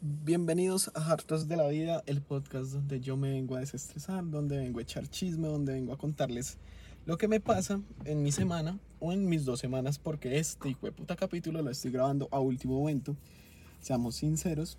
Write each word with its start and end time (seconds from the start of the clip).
Bienvenidos 0.00 0.92
a 0.94 1.10
Hartos 1.10 1.48
de 1.48 1.56
la 1.56 1.66
Vida, 1.66 2.04
el 2.06 2.22
podcast 2.22 2.70
donde 2.70 3.00
yo 3.00 3.16
me 3.16 3.32
vengo 3.32 3.56
a 3.56 3.60
desestresar, 3.60 4.30
donde 4.30 4.56
vengo 4.56 4.78
a 4.78 4.82
echar 4.82 5.08
chisme, 5.08 5.48
donde 5.48 5.72
vengo 5.72 5.92
a 5.92 5.98
contarles 5.98 6.56
lo 7.04 7.18
que 7.18 7.26
me 7.26 7.40
pasa 7.40 7.80
en 8.04 8.22
mi 8.22 8.30
semana 8.30 8.78
o 9.00 9.12
en 9.12 9.28
mis 9.28 9.44
dos 9.44 9.58
semanas, 9.58 9.98
porque 9.98 10.38
este 10.38 10.68
hijo 10.68 10.86
de 10.86 10.92
puta 10.92 11.16
capítulo 11.16 11.62
lo 11.62 11.70
estoy 11.72 11.90
grabando 11.90 12.28
a 12.30 12.38
último 12.38 12.78
momento. 12.78 13.16
Seamos 13.80 14.14
sinceros, 14.14 14.78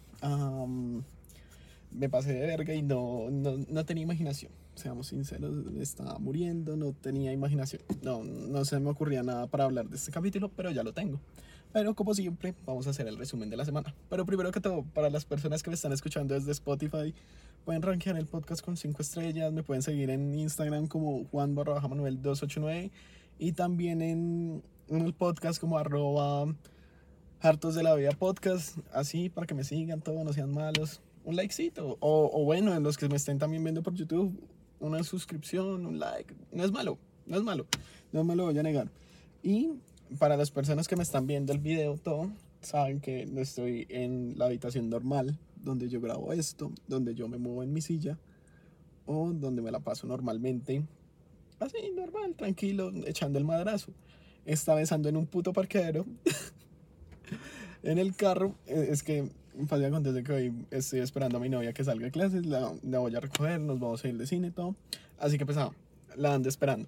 me 1.92 2.08
pasé 2.08 2.32
de 2.32 2.48
verga 2.48 2.74
y 2.74 2.82
no, 2.82 3.30
no, 3.30 3.58
no 3.68 3.86
tenía 3.86 4.04
imaginación. 4.04 4.54
Seamos 4.80 5.08
sinceros, 5.08 5.52
estaba 5.78 6.18
muriendo, 6.20 6.78
no 6.78 6.94
tenía 6.94 7.34
imaginación. 7.34 7.82
No, 8.02 8.24
no 8.24 8.64
se 8.64 8.80
me 8.80 8.90
ocurría 8.90 9.24
nada 9.24 9.46
para 9.48 9.66
hablar 9.66 9.90
de 9.90 9.98
este 9.98 10.10
capítulo, 10.10 10.50
pero 10.56 10.72
ya 10.72 10.84
lo 10.84 10.94
tengo. 10.94 11.20
Pero 11.74 11.94
como 11.96 12.16
siempre, 12.16 12.56
vamos 12.66 12.88
a 12.88 12.92
hacer 12.92 13.06
el 13.10 13.18
resumen 13.18 13.50
de 13.50 13.58
la 13.58 13.66
semana. 13.66 13.94
Pero 14.10 14.26
primero 14.26 14.54
que 14.54 14.62
todo, 14.62 14.84
para 14.94 15.10
las 15.10 15.26
personas 15.26 15.64
que 15.64 15.70
me 15.70 15.74
están 15.74 15.92
escuchando 15.92 16.34
desde 16.34 16.54
Spotify, 16.54 17.14
pueden 17.66 17.82
rankear 17.82 18.16
el 18.16 18.26
podcast 18.26 18.64
con 18.64 18.78
5 18.78 19.02
estrellas. 19.02 19.52
Me 19.52 19.64
pueden 19.64 19.84
seguir 19.84 20.12
en 20.12 20.34
Instagram 20.34 20.88
como 20.88 21.26
Juan 21.26 21.56
barra 21.56 21.82
Manuel 21.82 22.22
289 22.22 22.90
y 23.38 23.52
también 23.52 24.02
en, 24.02 24.64
el 24.88 25.14
podcast 25.14 25.60
como 25.60 25.78
arroba 25.78 26.56
hartos 27.42 27.76
de 27.76 27.84
la 27.84 27.96
vida 27.96 28.12
podcast. 28.12 28.78
Así 28.94 29.28
para 29.28 29.46
que 29.46 29.56
me 29.56 29.66
sigan, 29.66 30.00
todos 30.00 30.24
no 30.24 30.32
sean 30.32 30.54
malos. 30.54 31.02
Un 31.26 31.36
likecito. 31.36 31.98
O 32.00 32.46
bueno, 32.46 32.74
en 32.74 32.82
los 32.82 32.98
que 32.98 33.10
me 33.10 33.18
estén 33.18 33.40
también 33.40 33.62
viendo 33.62 33.84
por 33.84 33.94
YouTube, 33.94 34.40
una 34.80 35.04
suscripción, 35.04 35.86
un 35.86 36.00
like. 36.00 36.34
No 36.52 36.64
es 36.64 36.72
malo, 36.72 36.98
no 37.26 37.38
es 37.38 37.44
malo. 37.44 37.68
No 38.12 38.24
me 38.24 38.36
lo 38.36 38.46
voy 38.46 38.58
a 38.58 38.64
negar. 38.64 38.90
Y 39.44 39.72
para 40.18 40.38
las 40.38 40.52
personas 40.52 40.88
que 40.88 40.96
me 40.96 41.04
están 41.04 41.28
viendo 41.28 41.54
el 41.54 41.60
video, 41.60 41.98
todo, 41.98 42.32
saben 42.62 43.00
que 43.00 43.26
no 43.26 43.42
estoy 43.42 43.86
en 43.90 44.38
la 44.38 44.46
habitación 44.46 44.90
normal 44.90 45.38
donde 45.56 45.90
yo 45.90 46.02
grabo 46.02 46.32
esto, 46.34 46.72
donde 46.88 47.14
yo 47.16 47.28
me 47.28 47.38
muevo 47.38 47.64
en 47.64 47.74
mi 47.74 47.82
silla 47.82 48.18
o 49.06 49.32
donde 49.34 49.62
me 49.62 49.72
la 49.72 49.80
paso 49.80 50.08
normalmente, 50.08 50.84
así, 51.60 51.78
normal, 51.96 52.36
tranquilo, 52.36 52.92
echando 53.06 53.40
el 53.40 53.46
madrazo. 53.46 53.92
Está 54.46 54.76
besando 54.76 55.10
en 55.10 55.18
un 55.18 55.26
puto 55.26 55.52
parqueadero. 55.52 56.06
en 57.84 57.98
el 57.98 58.16
carro, 58.16 58.56
eh, 58.68 58.90
es 58.92 59.04
que 59.04 59.30
pasa 59.68 59.88
acontece 59.88 60.24
que 60.24 60.32
hoy 60.32 60.54
estoy 60.72 61.00
esperando 61.00 61.38
a 61.38 61.42
mi 61.42 61.50
novia 61.50 61.74
que 61.74 61.84
salga 61.84 62.06
de 62.06 62.12
clases, 62.12 62.46
la, 62.46 62.74
la 62.84 63.00
voy 63.00 63.16
a 63.16 63.20
recoger, 63.20 63.60
nos 63.60 63.80
vamos 63.80 64.04
a 64.04 64.08
ir 64.08 64.18
de 64.18 64.28
cine 64.28 64.48
y 64.48 64.52
todo. 64.52 64.76
Así 65.20 65.38
que 65.38 65.46
pues 65.46 65.58
ah, 65.58 65.72
la 66.16 66.34
ando 66.34 66.50
esperando. 66.50 66.88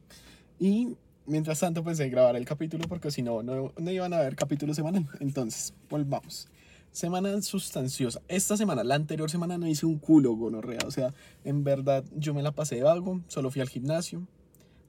Y 0.59 0.95
mientras 1.25 1.59
tanto 1.59 1.83
pensé 1.83 2.09
grabar 2.09 2.35
el 2.35 2.45
capítulo 2.45 2.85
porque 2.87 3.11
si 3.11 3.21
no, 3.21 3.43
no, 3.43 3.71
no 3.77 3.91
iban 3.91 4.13
a 4.13 4.19
haber 4.19 4.35
capítulo 4.35 4.73
semanal. 4.73 5.07
Entonces, 5.19 5.73
volvamos. 5.89 6.47
Semana 6.91 7.41
sustanciosa. 7.41 8.21
Esta 8.27 8.57
semana, 8.57 8.83
la 8.83 8.95
anterior 8.95 9.29
semana 9.31 9.57
no 9.57 9.65
hice 9.67 9.85
un 9.85 9.97
culo 9.97 10.35
gonorrea. 10.35 10.79
O 10.85 10.91
sea, 10.91 11.13
en 11.45 11.63
verdad 11.63 12.03
yo 12.15 12.33
me 12.33 12.43
la 12.43 12.51
pasé 12.51 12.75
de 12.75 12.83
vago, 12.83 13.21
solo 13.27 13.49
fui 13.49 13.61
al 13.61 13.69
gimnasio, 13.69 14.27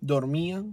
dormía, 0.00 0.64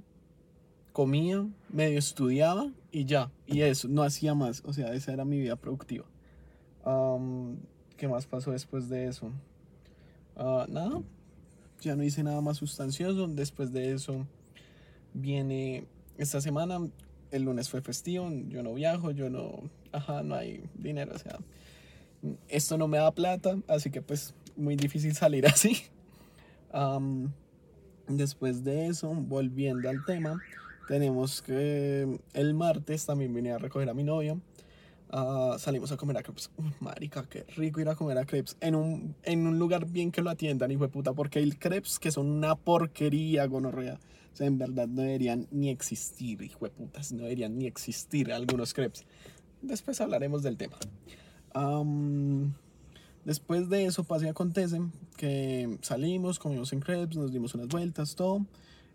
comía, 0.91 1.47
medio 1.69 2.00
estudiaba 2.00 2.72
y 2.91 3.06
ya. 3.06 3.31
Y 3.45 3.61
eso, 3.61 3.88
no 3.88 4.02
hacía 4.02 4.34
más. 4.34 4.63
O 4.66 4.73
sea, 4.73 4.94
esa 4.94 5.13
era 5.13 5.23
mi 5.23 5.39
vida 5.39 5.56
productiva. 5.56 6.06
Am, 6.83 7.58
¿Qué 7.97 8.08
más 8.08 8.25
pasó 8.25 8.52
después 8.52 8.89
de 8.89 9.08
eso? 9.08 9.31
Ah, 10.35 10.66
nada, 10.69 11.02
ya 11.81 11.95
no 11.95 12.03
hice 12.03 12.23
nada 12.23 12.39
más 12.41 12.58
sustancioso. 12.58 13.27
Después 13.27 13.73
de 13.73 13.91
eso 13.91 14.25
viene 15.13 15.85
esta 16.17 16.39
semana. 16.41 16.80
El 17.31 17.44
lunes 17.44 17.69
fue 17.69 17.81
festivo, 17.81 18.30
yo 18.47 18.63
no 18.63 18.73
viajo, 18.73 19.11
yo 19.11 19.30
no, 19.30 19.69
ajá, 19.91 20.23
no 20.23 20.33
hay 20.33 20.63
dinero, 20.73 21.11
o 21.13 21.19
sea, 21.19 21.38
esto 22.47 22.77
no 22.77 22.88
me 22.88 22.97
da 22.97 23.11
plata, 23.11 23.55
así 23.67 23.91
que 23.91 24.02
pues 24.02 24.33
muy 24.55 24.75
difícil 24.75 25.13
salir 25.13 25.45
así. 25.47 25.77
Después 28.07 28.63
de 28.63 28.88
eso, 28.88 29.13
volviendo 29.13 29.89
al 29.89 30.03
tema, 30.05 30.41
tenemos 30.88 31.41
que 31.41 32.19
el 32.34 32.53
martes 32.56 33.06
también 33.06 33.34
vine 33.34 33.51
a 33.51 33.59
recoger 33.59 33.89
a 33.89 33.94
mi 33.94 34.03
novia. 34.03 34.38
Ah, 35.12 35.56
salimos 35.58 35.92
a 35.92 35.97
comer 35.97 36.18
a 36.18 36.24
crepes. 36.24 36.52
Marica, 36.80 37.28
qué 37.28 37.44
rico 37.56 37.81
ir 37.81 37.90
a 37.90 37.96
comer 37.96 38.18
a 38.18 38.25
crepes. 38.25 38.58
En 38.62 38.75
un, 38.75 39.16
en 39.24 39.47
un 39.47 39.58
lugar 39.58 39.86
bien 39.88 40.12
que 40.12 40.22
lo 40.22 40.30
atiendan, 40.30 40.72
hijo 40.72 40.84
de 40.84 40.90
puta. 40.90 41.14
Porque 41.14 41.40
hay 41.40 41.52
crepes 41.52 41.97
que 42.00 42.12
son 42.12 42.28
una 42.28 42.56
porquería, 42.56 43.46
gonorrea. 43.48 44.00
O 44.34 44.36
sea, 44.36 44.48
en 44.48 44.58
verdad 44.58 44.88
no 44.88 45.02
deberían 45.02 45.48
ni 45.52 45.69
existir, 45.69 46.42
hijo 46.42 46.66
de 46.66 46.72
putas. 46.72 47.12
No 47.12 47.24
deberían 47.24 47.58
ni 47.58 47.66
existir 47.66 48.31
algunos 48.31 48.74
crepes. 48.74 49.06
Después 49.62 50.00
hablaremos 50.00 50.44
del 50.44 50.58
tema. 50.58 50.78
Después 53.25 53.69
de 53.69 53.86
eso, 53.86 54.03
pasa 54.03 54.25
y 54.25 54.30
acontece 54.30 54.80
que 55.18 55.78
salimos, 55.81 56.40
comimos 56.40 56.72
en 56.72 56.80
crepes, 56.80 57.18
nos 57.18 57.34
dimos 57.34 57.53
unas 57.56 57.68
vueltas, 57.68 58.16
todo. 58.16 58.46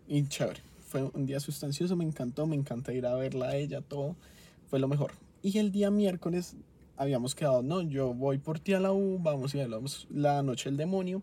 Y 0.07 0.25
chévere. 0.27 0.61
Fue 0.87 1.03
un 1.03 1.25
día 1.25 1.39
sustancioso, 1.39 1.95
me 1.95 2.05
encantó, 2.05 2.47
me 2.47 2.55
encanta 2.55 2.93
ir 2.93 3.05
a 3.05 3.15
verla 3.15 3.49
a 3.49 3.55
ella, 3.55 3.81
todo. 3.81 4.15
Fue 4.69 4.79
lo 4.79 4.87
mejor. 4.87 5.11
Y 5.45 5.59
el 5.59 5.71
día 5.71 5.91
miércoles 5.91 6.55
habíamos 6.97 7.35
quedado, 7.35 7.61
no, 7.61 7.83
yo 7.83 8.15
voy 8.15 8.39
por 8.39 8.59
ti 8.59 8.73
a 8.73 8.79
la 8.79 8.91
U, 8.91 9.19
vamos 9.21 9.53
y 9.53 9.59
hablamos 9.59 10.07
la 10.09 10.41
noche 10.41 10.69
del 10.69 10.77
demonio. 10.77 11.21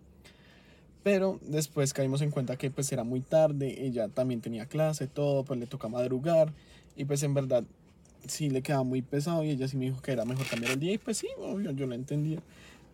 Pero 1.02 1.40
después 1.42 1.92
caímos 1.92 2.22
en 2.22 2.30
cuenta 2.30 2.56
que 2.56 2.70
pues 2.70 2.92
era 2.92 3.02
muy 3.02 3.20
tarde, 3.20 3.84
ella 3.84 4.06
también 4.06 4.40
tenía 4.40 4.66
clase, 4.66 5.08
todo, 5.08 5.42
pues 5.42 5.58
le 5.58 5.66
toca 5.66 5.88
madrugar. 5.88 6.52
Y 6.96 7.04
pues 7.04 7.24
en 7.24 7.34
verdad 7.34 7.64
sí 8.24 8.48
le 8.48 8.62
quedaba 8.62 8.84
muy 8.84 9.02
pesado 9.02 9.42
y 9.42 9.50
ella 9.50 9.66
sí 9.66 9.76
me 9.76 9.86
dijo 9.86 10.00
que 10.00 10.12
era 10.12 10.24
mejor 10.24 10.46
cambiar 10.46 10.74
el 10.74 10.78
día 10.78 10.92
y 10.92 10.98
pues 10.98 11.16
sí, 11.16 11.26
obvio, 11.38 11.72
yo 11.72 11.88
lo 11.88 11.96
entendía. 11.96 12.38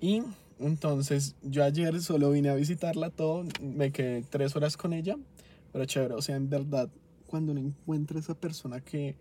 Y 0.00 0.22
entonces 0.58 1.34
yo 1.42 1.62
ayer 1.62 2.00
solo 2.00 2.30
vine 2.30 2.48
a 2.48 2.54
visitarla 2.54 3.10
todo, 3.10 3.44
me 3.60 3.92
quedé 3.92 4.22
tres 4.22 4.56
horas 4.56 4.78
con 4.78 4.94
ella, 4.94 5.18
pero 5.74 5.84
chévere, 5.84 6.14
o 6.14 6.22
sea, 6.22 6.36
en 6.36 6.48
verdad, 6.48 6.88
cuando 7.26 7.52
uno 7.52 7.60
encuentra 7.60 8.18
esa 8.18 8.32
persona 8.32 8.80
que 8.80 9.14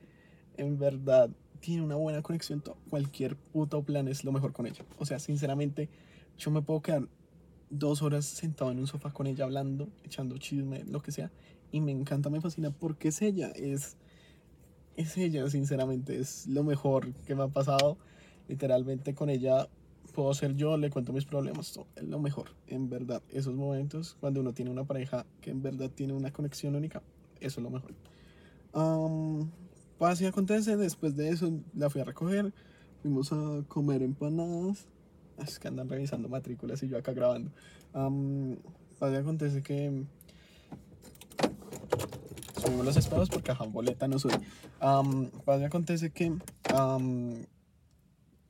en 0.56 0.80
verdad 0.80 1.30
tiene 1.60 1.84
una 1.84 1.96
buena 1.96 2.22
conexión, 2.22 2.64
cualquier 2.90 3.36
puto 3.36 3.84
plan 3.84 4.08
es 4.08 4.24
lo 4.24 4.32
mejor 4.32 4.54
con 4.54 4.68
ella. 4.68 4.86
O 4.98 5.06
sea, 5.06 5.20
sinceramente, 5.20 5.90
yo 6.38 6.52
me 6.52 6.62
puedo 6.62 6.82
quedar 6.82 7.08
dos 7.70 8.02
horas 8.02 8.26
sentado 8.26 8.72
en 8.72 8.80
un 8.80 8.88
sofá 8.88 9.12
con 9.12 9.28
ella 9.28 9.44
hablando, 9.44 9.90
echando 10.04 10.38
chisme, 10.38 10.84
lo 10.86 11.02
que 11.02 11.12
sea, 11.12 11.32
y 11.72 11.82
me 11.82 11.92
encanta, 11.92 12.30
me 12.30 12.42
fascina 12.42 12.72
porque 12.72 13.10
es 13.10 13.22
ella, 13.22 13.50
es, 13.56 13.98
es 14.96 15.18
ella, 15.18 15.50
sinceramente, 15.50 16.20
es 16.20 16.48
lo 16.48 16.64
mejor 16.64 17.14
que 17.26 17.36
me 17.36 17.44
ha 17.44 17.48
pasado. 17.48 17.98
Literalmente 18.48 19.14
con 19.14 19.30
ella 19.30 19.68
puedo 20.14 20.34
ser 20.34 20.56
yo, 20.56 20.78
le 20.78 20.90
cuento 20.90 21.12
mis 21.12 21.26
problemas, 21.26 21.74
todo, 21.74 21.88
es 21.96 22.04
lo 22.04 22.20
mejor, 22.20 22.52
en 22.68 22.90
verdad. 22.90 23.22
Esos 23.30 23.56
momentos, 23.56 24.16
cuando 24.20 24.40
uno 24.40 24.54
tiene 24.54 24.72
una 24.72 24.86
pareja 24.86 25.26
que 25.42 25.52
en 25.52 25.62
verdad 25.62 25.92
tiene 25.94 26.14
una 26.14 26.32
conexión 26.32 26.76
única, 26.76 27.02
eso 27.42 27.60
es 27.60 27.64
lo 27.64 27.70
mejor. 27.70 27.94
Am, 28.74 29.52
pasa 29.98 30.24
y 30.24 30.28
acontece, 30.28 30.78
después 30.78 31.16
de 31.16 31.30
eso 31.30 31.52
la 31.74 31.90
fui 31.90 32.02
a 32.02 32.04
recoger, 32.04 32.54
fuimos 33.02 33.32
a 33.32 33.64
comer 33.68 34.02
empanadas. 34.04 34.86
Es 35.38 35.60
que 35.60 35.68
andan 35.68 35.88
revisando 35.88 36.30
matrículas 36.30 36.82
y 36.84 36.88
yo 36.88 36.98
acá 36.98 37.14
grabando. 37.14 37.52
Am, 37.94 38.58
pasa 39.00 39.14
y 39.14 39.18
acontece 39.18 39.62
que 39.62 40.04
subimos 42.60 42.86
los 42.86 42.98
espejos 42.98 43.30
porque 43.30 43.52
ajá, 43.52 43.66
boleta 43.66 44.08
no 44.08 44.18
soy. 44.20 44.34
Am, 44.80 45.30
pasa 45.46 45.62
y 45.62 45.66
acontece 45.66 46.12
que 46.12 46.34
am, 46.74 47.46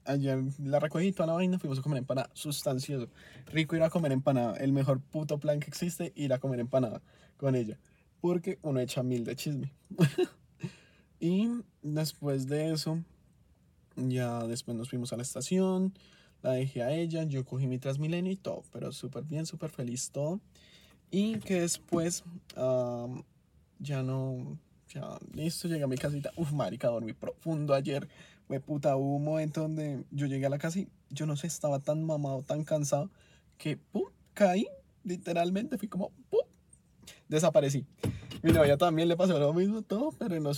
ayer 0.06 0.44
la 0.64 0.80
recogí 0.80 1.12
toda 1.12 1.28
la 1.28 1.34
vaina, 1.34 1.60
fuimos 1.60 1.80
a 1.80 1.82
comer 1.82 2.00
empanada, 2.00 2.30
sustancioso. 2.34 3.10
Rico 3.48 3.76
ir 3.76 3.84
a 3.84 3.90
comer 3.90 4.12
empanada, 4.12 4.56
el 4.58 4.72
mejor 4.72 5.02
puto 5.02 5.40
plan 5.40 5.60
que 5.60 5.68
existe, 5.68 6.14
ir 6.16 6.34
a 6.34 6.40
comer 6.40 6.60
empanada 6.60 7.02
con 7.36 7.56
ella. 7.56 7.78
Porque 8.22 8.60
uno 8.62 8.80
echa 8.80 9.04
mil 9.04 9.26
de 9.26 9.36
chisme. 9.36 9.74
y 11.20 11.50
después 11.82 12.48
de 12.48 12.72
eso, 12.72 13.04
ya 13.96 14.44
después 14.44 14.78
nos 14.78 14.90
fuimos 14.90 15.14
a 15.14 15.18
la 15.18 15.24
estación, 15.24 15.94
la 16.44 16.52
dejé 16.52 16.84
a 16.84 16.92
ella, 16.92 17.24
yo 17.24 17.44
cogí 17.46 17.68
mi 17.68 17.80
Transmilenio 17.80 18.32
y 18.32 18.36
todo, 18.36 18.64
pero 18.72 18.92
súper 18.92 19.24
bien, 19.24 19.46
súper 19.46 19.72
feliz 19.72 20.12
todo. 20.12 20.40
Y 21.10 21.40
que 21.40 21.62
después 21.62 22.24
am, 22.56 23.24
ya 23.80 24.04
no, 24.04 24.58
ya 24.90 25.18
listo, 25.34 25.68
llegué 25.68 25.84
a 25.84 25.88
mi 25.88 25.98
casita. 25.98 26.32
Uf, 26.36 26.52
marica, 26.52 26.90
dormí 26.90 27.14
profundo 27.14 27.74
ayer. 27.74 28.08
Fue 28.48 28.60
puta, 28.60 28.96
hubo 28.96 29.16
un 29.16 29.24
momento 29.24 29.62
donde 29.62 30.04
yo 30.12 30.28
llegué 30.28 30.46
a 30.46 30.50
la 30.50 30.58
casa 30.58 30.80
y 30.80 30.88
yo 31.10 31.26
no 31.26 31.36
sé, 31.36 31.48
estaba 31.48 31.80
tan 31.80 32.04
mamado, 32.04 32.44
tan 32.44 32.64
cansado, 32.64 33.10
que 33.58 33.78
pum, 33.78 34.06
caí, 34.34 34.68
literalmente, 35.04 35.78
fui 35.78 35.88
como 35.88 36.12
pum, 36.30 36.42
desaparecí. 37.28 37.86
Mi 38.48 38.54
novia 38.54 38.78
también 38.78 39.10
le 39.10 39.18
pasó 39.18 39.38
lo 39.38 39.54
mismo, 39.54 39.82
todo, 39.82 40.14
pero 40.18 40.40
no 40.40 40.52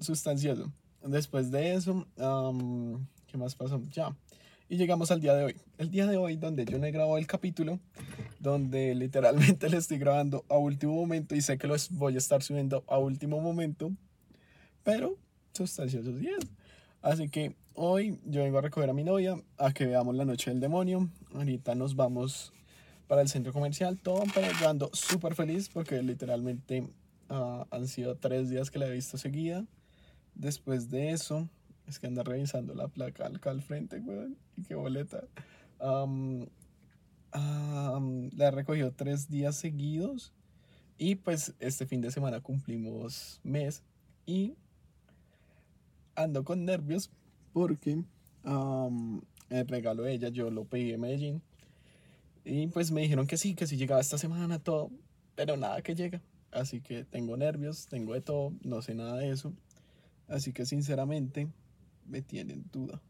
sustancioso. 0.00 0.72
Después 1.04 1.52
de 1.52 1.74
eso, 1.74 2.04
am, 2.18 3.06
¿qué 3.28 3.38
más 3.38 3.54
pasó? 3.54 3.80
Ya. 3.92 4.12
Y 4.68 4.76
llegamos 4.76 5.12
al 5.12 5.20
día 5.20 5.32
de 5.34 5.44
hoy. 5.44 5.56
El 5.78 5.92
día 5.92 6.08
de 6.08 6.16
hoy, 6.16 6.34
donde 6.34 6.64
yo 6.64 6.80
no 6.80 6.86
he 6.86 6.90
grabado 6.90 7.18
el 7.18 7.28
capítulo, 7.28 7.78
donde 8.40 8.96
literalmente 8.96 9.68
le 9.70 9.76
estoy 9.76 9.98
grabando 9.98 10.44
a 10.48 10.58
último 10.58 10.94
momento 10.94 11.36
y 11.36 11.42
sé 11.42 11.58
que 11.58 11.68
los 11.68 11.92
voy 11.92 12.16
a 12.16 12.18
estar 12.18 12.42
subiendo 12.42 12.82
a 12.88 12.98
último 12.98 13.40
momento, 13.40 13.92
pero 14.82 15.16
sustanciosos 15.52 16.20
eso. 16.20 16.48
Así 17.02 17.28
que 17.28 17.54
hoy 17.74 18.18
yo 18.24 18.42
vengo 18.42 18.58
a 18.58 18.62
recoger 18.62 18.90
a 18.90 18.94
mi 18.94 19.04
novia 19.04 19.36
a 19.58 19.72
que 19.72 19.86
veamos 19.86 20.16
La 20.16 20.24
Noche 20.24 20.50
del 20.50 20.58
Demonio. 20.58 21.08
Ahorita 21.34 21.76
nos 21.76 21.94
vamos 21.94 22.52
para 23.06 23.22
el 23.22 23.28
centro 23.28 23.52
comercial, 23.52 24.00
todo, 24.00 24.24
pero 24.34 24.48
yo 24.60 24.68
ando 24.68 24.90
súper 24.92 25.36
feliz 25.36 25.68
porque 25.68 26.02
literalmente 26.02 26.88
ah, 27.32 27.66
han 27.70 27.88
sido 27.88 28.16
tres 28.16 28.48
días 28.48 28.70
que 28.70 28.78
la 28.78 28.86
he 28.86 28.92
visto 28.92 29.18
seguida. 29.18 29.66
Después 30.34 30.90
de 30.90 31.10
eso, 31.10 31.48
es 31.86 31.98
que 31.98 32.06
anda 32.06 32.22
revisando 32.22 32.74
la 32.74 32.88
placa 32.88 33.26
acá 33.26 33.50
al 33.50 33.62
frente, 33.62 34.00
weón, 34.00 34.36
y 34.56 34.62
qué 34.62 34.74
boleta. 34.74 35.24
la 35.80 36.16
he 38.38 38.50
recogido 38.50 38.92
tres 38.92 39.28
días 39.28 39.56
seguidos 39.56 40.32
y 40.98 41.16
pues 41.16 41.54
este 41.58 41.86
fin 41.86 42.00
de 42.00 42.10
semana 42.10 42.40
cumplimos 42.40 43.40
mes 43.42 43.82
y 44.26 44.54
ando 46.14 46.44
con 46.44 46.64
nervios 46.64 47.10
porque 47.52 48.04
el 48.44 49.68
regalo 49.68 50.04
de 50.04 50.12
ella 50.12 50.28
yo 50.28 50.50
lo 50.50 50.64
pedí 50.64 50.92
en 50.92 51.00
Medellín. 51.00 51.42
Y 52.44 52.66
pues 52.68 52.90
me 52.90 53.02
dijeron 53.02 53.26
que 53.26 53.36
sí, 53.36 53.54
que 53.54 53.66
sí 53.66 53.76
llegaba 53.76 54.00
esta 54.00 54.18
semana 54.18 54.58
todo, 54.58 54.90
pero 55.34 55.56
nada 55.56 55.82
que 55.82 55.94
llega. 55.94 56.20
Así 56.52 56.80
que 56.80 57.04
tengo 57.04 57.36
nervios, 57.36 57.86
tengo 57.88 58.12
de 58.14 58.20
todo, 58.20 58.52
no 58.62 58.82
sé 58.82 58.94
nada 58.94 59.16
de 59.16 59.30
eso. 59.30 59.52
Así 60.28 60.52
que 60.52 60.66
sinceramente 60.66 61.48
me 62.06 62.22
tienen 62.22 62.64
duda. 62.70 63.00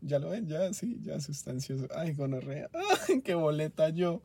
Ya 0.00 0.18
lo 0.18 0.30
ven, 0.30 0.46
ya 0.46 0.72
sí, 0.72 0.98
ya 1.02 1.20
sustancioso. 1.20 1.86
Ay, 1.94 2.14
gonorrea. 2.14 2.68
Ay, 3.08 3.20
qué 3.22 3.34
boleta 3.34 3.88
yo. 3.90 4.22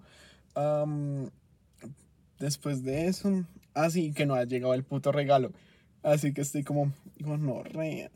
después 2.39 2.83
de 2.83 3.07
eso, 3.07 3.45
así 3.73 4.09
ah, 4.11 4.15
que 4.15 4.25
no 4.25 4.35
ha 4.35 4.45
llegado 4.45 4.73
el 4.73 4.83
puto 4.83 5.11
regalo. 5.11 5.51
Así 6.03 6.33
que 6.33 6.41
estoy 6.41 6.63
como, 6.63 6.93
gonorrea. 7.19 8.11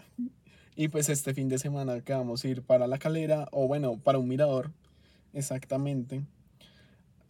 Y 0.75 0.87
pues 0.87 1.09
este 1.09 1.33
fin 1.33 1.49
de 1.49 1.59
semana 1.59 2.01
que 2.01 2.13
vamos 2.13 2.43
a 2.43 2.47
ir 2.47 2.61
para 2.61 2.87
la 2.87 2.97
calera, 2.97 3.47
o 3.51 3.67
bueno, 3.67 3.97
para 3.97 4.17
un 4.17 4.27
mirador, 4.27 4.71
exactamente. 5.33 6.23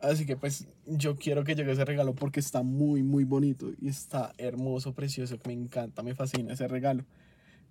Así 0.01 0.25
que 0.25 0.35
pues 0.35 0.67
yo 0.87 1.15
quiero 1.15 1.43
que 1.43 1.55
llegue 1.55 1.71
ese 1.71 1.85
regalo 1.85 2.15
porque 2.15 2.39
está 2.39 2.63
muy, 2.63 3.03
muy 3.03 3.23
bonito 3.23 3.71
y 3.79 3.87
está 3.87 4.33
hermoso, 4.37 4.93
precioso, 4.93 5.37
me 5.45 5.53
encanta, 5.53 6.01
me 6.01 6.15
fascina 6.15 6.53
ese 6.53 6.67
regalo. 6.67 7.05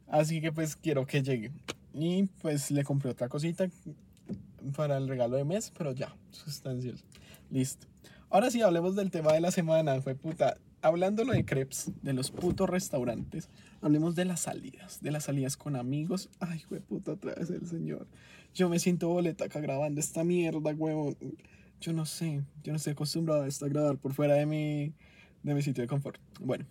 Así 0.06 0.40
que 0.40 0.52
pues 0.52 0.76
quiero 0.76 1.06
que 1.06 1.22
llegue. 1.22 1.50
Y 1.92 2.24
pues 2.40 2.70
le 2.70 2.84
compré 2.84 3.10
otra 3.10 3.28
cosita 3.28 3.68
para 4.76 4.96
el 4.96 5.08
regalo 5.08 5.36
de 5.36 5.44
mes, 5.44 5.72
pero 5.76 5.92
ya, 5.92 6.14
sustancias. 6.30 7.04
Listo. 7.50 7.88
Ahora 8.28 8.50
sí, 8.50 8.62
hablemos 8.62 8.94
del 8.94 9.10
tema 9.10 9.32
de 9.32 9.40
la 9.40 9.50
semana, 9.50 10.00
fue 10.00 10.14
puta 10.14 10.56
hablándolo 10.82 11.32
de 11.32 11.44
crepes, 11.44 11.90
de 12.02 12.12
los 12.12 12.30
putos 12.30 12.68
restaurantes, 12.68 13.48
hablemos 13.80 14.14
de 14.14 14.24
las 14.24 14.40
salidas, 14.40 15.02
de 15.02 15.10
las 15.10 15.24
salidas 15.24 15.56
con 15.56 15.76
amigos. 15.76 16.30
Ay, 16.38 16.62
güey, 16.68 16.80
puta, 16.80 17.12
otra 17.12 17.34
vez 17.34 17.50
el 17.50 17.66
señor. 17.66 18.06
Yo 18.54 18.68
me 18.68 18.78
siento 18.78 19.08
boleta 19.08 19.44
acá 19.44 19.60
grabando 19.60 20.00
esta 20.00 20.24
mierda, 20.24 20.72
huevo. 20.74 21.16
Yo 21.80 21.92
no 21.92 22.04
sé, 22.04 22.44
yo 22.62 22.72
no 22.72 22.76
estoy 22.76 22.92
acostumbrado 22.92 23.42
a 23.42 23.48
esto 23.48 23.64
a 23.64 23.68
grabar 23.68 23.96
por 23.96 24.12
fuera 24.12 24.34
de 24.34 24.46
mi, 24.46 24.92
de 25.42 25.54
mi 25.54 25.62
sitio 25.62 25.82
de 25.82 25.88
confort. 25.88 26.20
Bueno, 26.38 26.66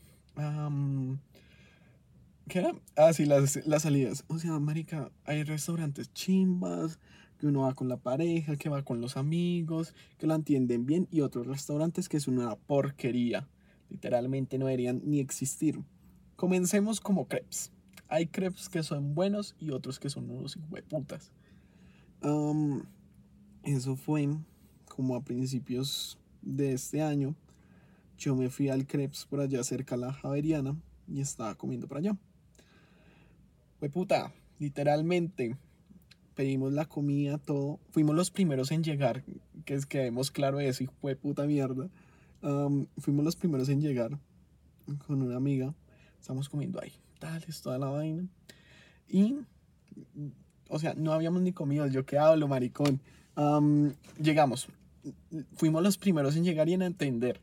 ¿qué 2.48 2.60
era? 2.60 2.74
Ah, 2.96 3.12
sí, 3.14 3.26
las, 3.26 3.66
las 3.66 3.82
salidas. 3.84 4.24
O 4.28 4.38
sea, 4.38 4.60
marica, 4.60 5.12
hay 5.26 5.44
restaurantes 5.44 6.14
chimbas, 6.14 7.00
que 7.40 7.48
uno 7.48 7.62
va 7.62 7.74
con 7.74 7.88
la 7.88 7.98
pareja, 7.98 8.56
que 8.58 8.70
va 8.70 8.84
con 8.84 9.02
los 9.02 9.18
amigos, 9.18 9.96
que 10.18 10.28
lo 10.28 10.36
entienden 10.36 10.86
bien, 10.86 11.08
y 11.10 11.22
otros 11.22 11.48
restaurantes 11.48 12.08
que 12.08 12.18
es 12.18 12.28
una 12.28 12.56
porquería 12.56 13.48
literalmente 13.90 14.58
no 14.58 14.68
deberían 14.68 15.02
ni 15.04 15.20
existir. 15.20 15.80
Comencemos 16.36 17.02
como 17.02 17.28
crepes. 17.28 17.72
Hay 18.08 18.28
crepes 18.28 18.70
que 18.70 18.84
son 18.84 19.14
buenos 19.14 19.56
y 19.60 19.72
otros 19.72 20.00
que 20.00 20.10
son 20.10 20.30
unos 20.30 20.58
hueputas. 20.70 21.32
Um, 22.22 22.84
eso 23.64 23.96
fue 23.96 24.30
como 25.00 25.16
a 25.16 25.22
principios 25.22 26.18
de 26.42 26.74
este 26.74 27.02
año. 27.02 27.34
Yo 28.18 28.36
me 28.36 28.50
fui 28.50 28.68
al 28.68 28.86
crepes 28.86 29.24
por 29.24 29.40
allá 29.40 29.64
cerca 29.64 29.96
de 29.96 30.02
la 30.02 30.12
Javeriana 30.12 30.76
y 31.08 31.22
estaba 31.22 31.56
comiendo 31.56 31.88
por 31.88 32.00
allá. 32.00 32.18
Hueputa, 33.80 34.34
literalmente 34.60 35.56
pedimos 36.36 36.74
la 36.74 36.84
comida, 36.84 37.38
todo. 37.38 37.80
Fuimos 37.92 38.14
los 38.14 38.30
primeros 38.30 38.72
en 38.72 38.84
llegar, 38.84 39.24
que 39.64 39.74
es 39.74 39.86
que 39.86 40.00
vemos 40.00 40.32
claro 40.32 40.60
eso, 40.60 40.84
y 40.84 40.88
fue 41.00 41.16
puta 41.16 41.46
mierda 41.46 41.90
fuimos 42.98 43.24
los 43.24 43.38
primeros 43.38 43.70
en 43.70 43.80
llegar 43.80 44.20
con 45.08 45.22
una 45.22 45.38
amiga. 45.38 45.74
Estamos 46.20 46.50
comiendo 46.50 46.82
ahí, 46.82 46.92
tal, 47.20 47.42
es 47.48 47.62
toda 47.62 47.78
la 47.78 47.88
vaina. 47.88 48.28
Y, 49.08 49.38
o 50.68 50.78
sea, 50.78 50.94
no 50.94 51.14
habíamos 51.14 51.42
ni 51.42 51.54
comido. 51.54 51.88
Yo 51.88 52.06
que 52.06 52.18
hablo, 52.18 52.50
maricón. 52.50 53.00
llegamos. 54.22 54.68
Fuimos 55.56 55.84
los 55.84 55.98
primeros 55.98 56.36
en 56.36 56.44
llegar 56.44 56.70
y 56.70 56.74
en 56.74 56.82
entender. 56.82 57.42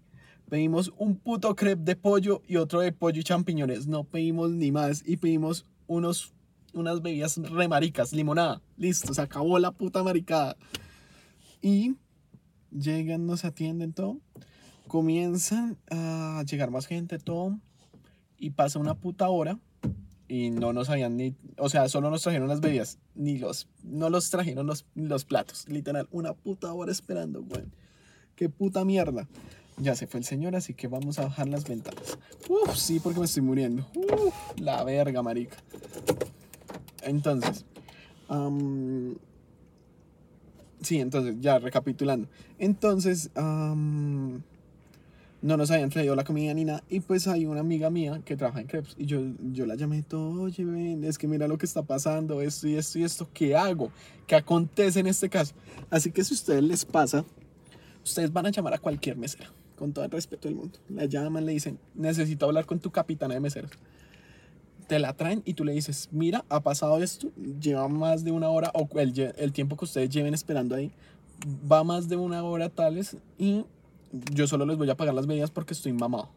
Pedimos 0.48 0.92
un 0.98 1.16
puto 1.16 1.54
crepe 1.56 1.82
de 1.82 1.96
pollo 1.96 2.42
y 2.46 2.56
otro 2.56 2.80
de 2.80 2.92
pollo 2.92 3.20
y 3.20 3.24
champiñones. 3.24 3.86
No 3.86 4.04
pedimos 4.04 4.50
ni 4.50 4.70
más. 4.70 5.02
Y 5.04 5.16
pedimos 5.16 5.66
unos, 5.86 6.32
unas 6.72 7.02
bebidas 7.02 7.36
remaricas, 7.36 8.12
limonada. 8.12 8.62
Listo, 8.76 9.12
se 9.12 9.20
acabó 9.22 9.58
la 9.58 9.72
puta 9.72 10.02
maricada. 10.02 10.56
Y 11.60 11.96
llegan, 12.70 13.26
nos 13.26 13.44
atienden 13.44 13.92
todo 13.92 14.20
comienzan 14.86 15.76
a 15.90 16.42
llegar 16.48 16.70
más 16.70 16.86
gente, 16.86 17.18
todo, 17.18 17.58
y 18.38 18.50
pasa 18.50 18.78
una 18.78 18.94
puta 18.94 19.28
hora 19.28 19.58
y 20.28 20.50
no 20.50 20.72
nos 20.72 20.90
habían 20.90 21.16
ni, 21.16 21.34
o 21.58 21.68
sea, 21.68 21.88
solo 21.88 22.10
nos 22.10 22.22
trajeron 22.22 22.48
las 22.48 22.60
bebidas, 22.60 22.98
ni 23.14 23.38
los, 23.38 23.68
no 23.82 24.10
los 24.10 24.30
trajeron 24.30 24.66
los, 24.66 24.86
los 24.94 25.24
platos, 25.24 25.68
literal, 25.68 26.08
una 26.10 26.34
puta 26.34 26.72
hora 26.72 26.92
esperando, 26.92 27.42
güey. 27.42 27.64
Qué 28.34 28.48
puta 28.48 28.84
mierda. 28.84 29.26
Ya 29.78 29.94
se 29.94 30.06
fue 30.06 30.20
el 30.20 30.24
señor, 30.24 30.56
así 30.56 30.74
que 30.74 30.88
vamos 30.88 31.18
a 31.18 31.24
bajar 31.24 31.48
las 31.48 31.64
ventanas. 31.68 32.18
Uf, 32.48 32.76
sí, 32.76 32.98
porque 32.98 33.18
me 33.18 33.26
estoy 33.26 33.42
muriendo. 33.42 33.86
Uf, 33.94 34.34
la 34.58 34.82
verga, 34.84 35.22
marica. 35.22 35.56
Entonces, 37.02 37.64
sí, 40.80 41.00
entonces, 41.00 41.36
ya 41.40 41.58
recapitulando. 41.58 42.28
Entonces, 42.58 43.30
no 45.46 45.56
nos 45.56 45.70
habían 45.70 45.90
traído 45.90 46.16
la 46.16 46.24
comida 46.24 46.52
ni 46.54 46.64
nada. 46.64 46.82
Y 46.88 47.00
pues 47.00 47.28
hay 47.28 47.46
una 47.46 47.60
amiga 47.60 47.88
mía 47.88 48.20
que 48.24 48.36
trabaja 48.36 48.60
en 48.60 48.66
crepes. 48.66 48.94
Y 48.98 49.06
yo, 49.06 49.20
yo 49.52 49.64
la 49.64 49.76
llamé 49.76 50.02
todo, 50.02 50.42
oye, 50.42 50.98
es 51.04 51.18
que 51.18 51.28
mira 51.28 51.46
lo 51.46 51.56
que 51.56 51.66
está 51.66 51.82
pasando, 51.82 52.42
esto 52.42 52.66
y 52.66 52.74
esto 52.74 52.98
y 52.98 53.04
esto, 53.04 53.28
¿qué 53.32 53.56
hago? 53.56 53.90
¿Qué 54.26 54.34
acontece 54.34 55.00
en 55.00 55.06
este 55.06 55.28
caso? 55.28 55.54
Así 55.88 56.10
que 56.10 56.24
si 56.24 56.34
a 56.34 56.36
ustedes 56.36 56.62
les 56.62 56.84
pasa, 56.84 57.24
ustedes 58.04 58.32
van 58.32 58.46
a 58.46 58.50
llamar 58.50 58.74
a 58.74 58.78
cualquier 58.78 59.16
mesera, 59.16 59.50
con 59.76 59.92
todo 59.92 60.04
el 60.04 60.10
respeto 60.10 60.48
del 60.48 60.56
mundo. 60.56 60.78
La 60.88 61.04
llaman, 61.04 61.46
le 61.46 61.52
dicen, 61.52 61.78
necesito 61.94 62.46
hablar 62.46 62.66
con 62.66 62.80
tu 62.80 62.90
capitana 62.90 63.34
de 63.34 63.40
meseros. 63.40 63.70
Te 64.88 64.98
la 64.98 65.12
traen 65.14 65.42
y 65.44 65.54
tú 65.54 65.64
le 65.64 65.72
dices, 65.72 66.08
mira, 66.12 66.44
ha 66.48 66.60
pasado 66.60 67.02
esto, 67.02 67.30
lleva 67.60 67.88
más 67.88 68.24
de 68.24 68.32
una 68.32 68.48
hora, 68.48 68.70
o 68.74 68.88
el, 68.98 69.34
el 69.36 69.52
tiempo 69.52 69.76
que 69.76 69.84
ustedes 69.84 70.10
lleven 70.10 70.34
esperando 70.34 70.74
ahí, 70.74 70.92
va 71.70 71.84
más 71.84 72.08
de 72.08 72.16
una 72.16 72.42
hora 72.42 72.68
tales 72.68 73.16
y 73.38 73.64
yo 74.32 74.46
solo 74.46 74.66
les 74.66 74.76
voy 74.76 74.90
a 74.90 74.96
pagar 74.96 75.14
las 75.14 75.26
bebidas 75.26 75.50
porque 75.50 75.74
estoy 75.74 75.92
mamado. 75.92 76.28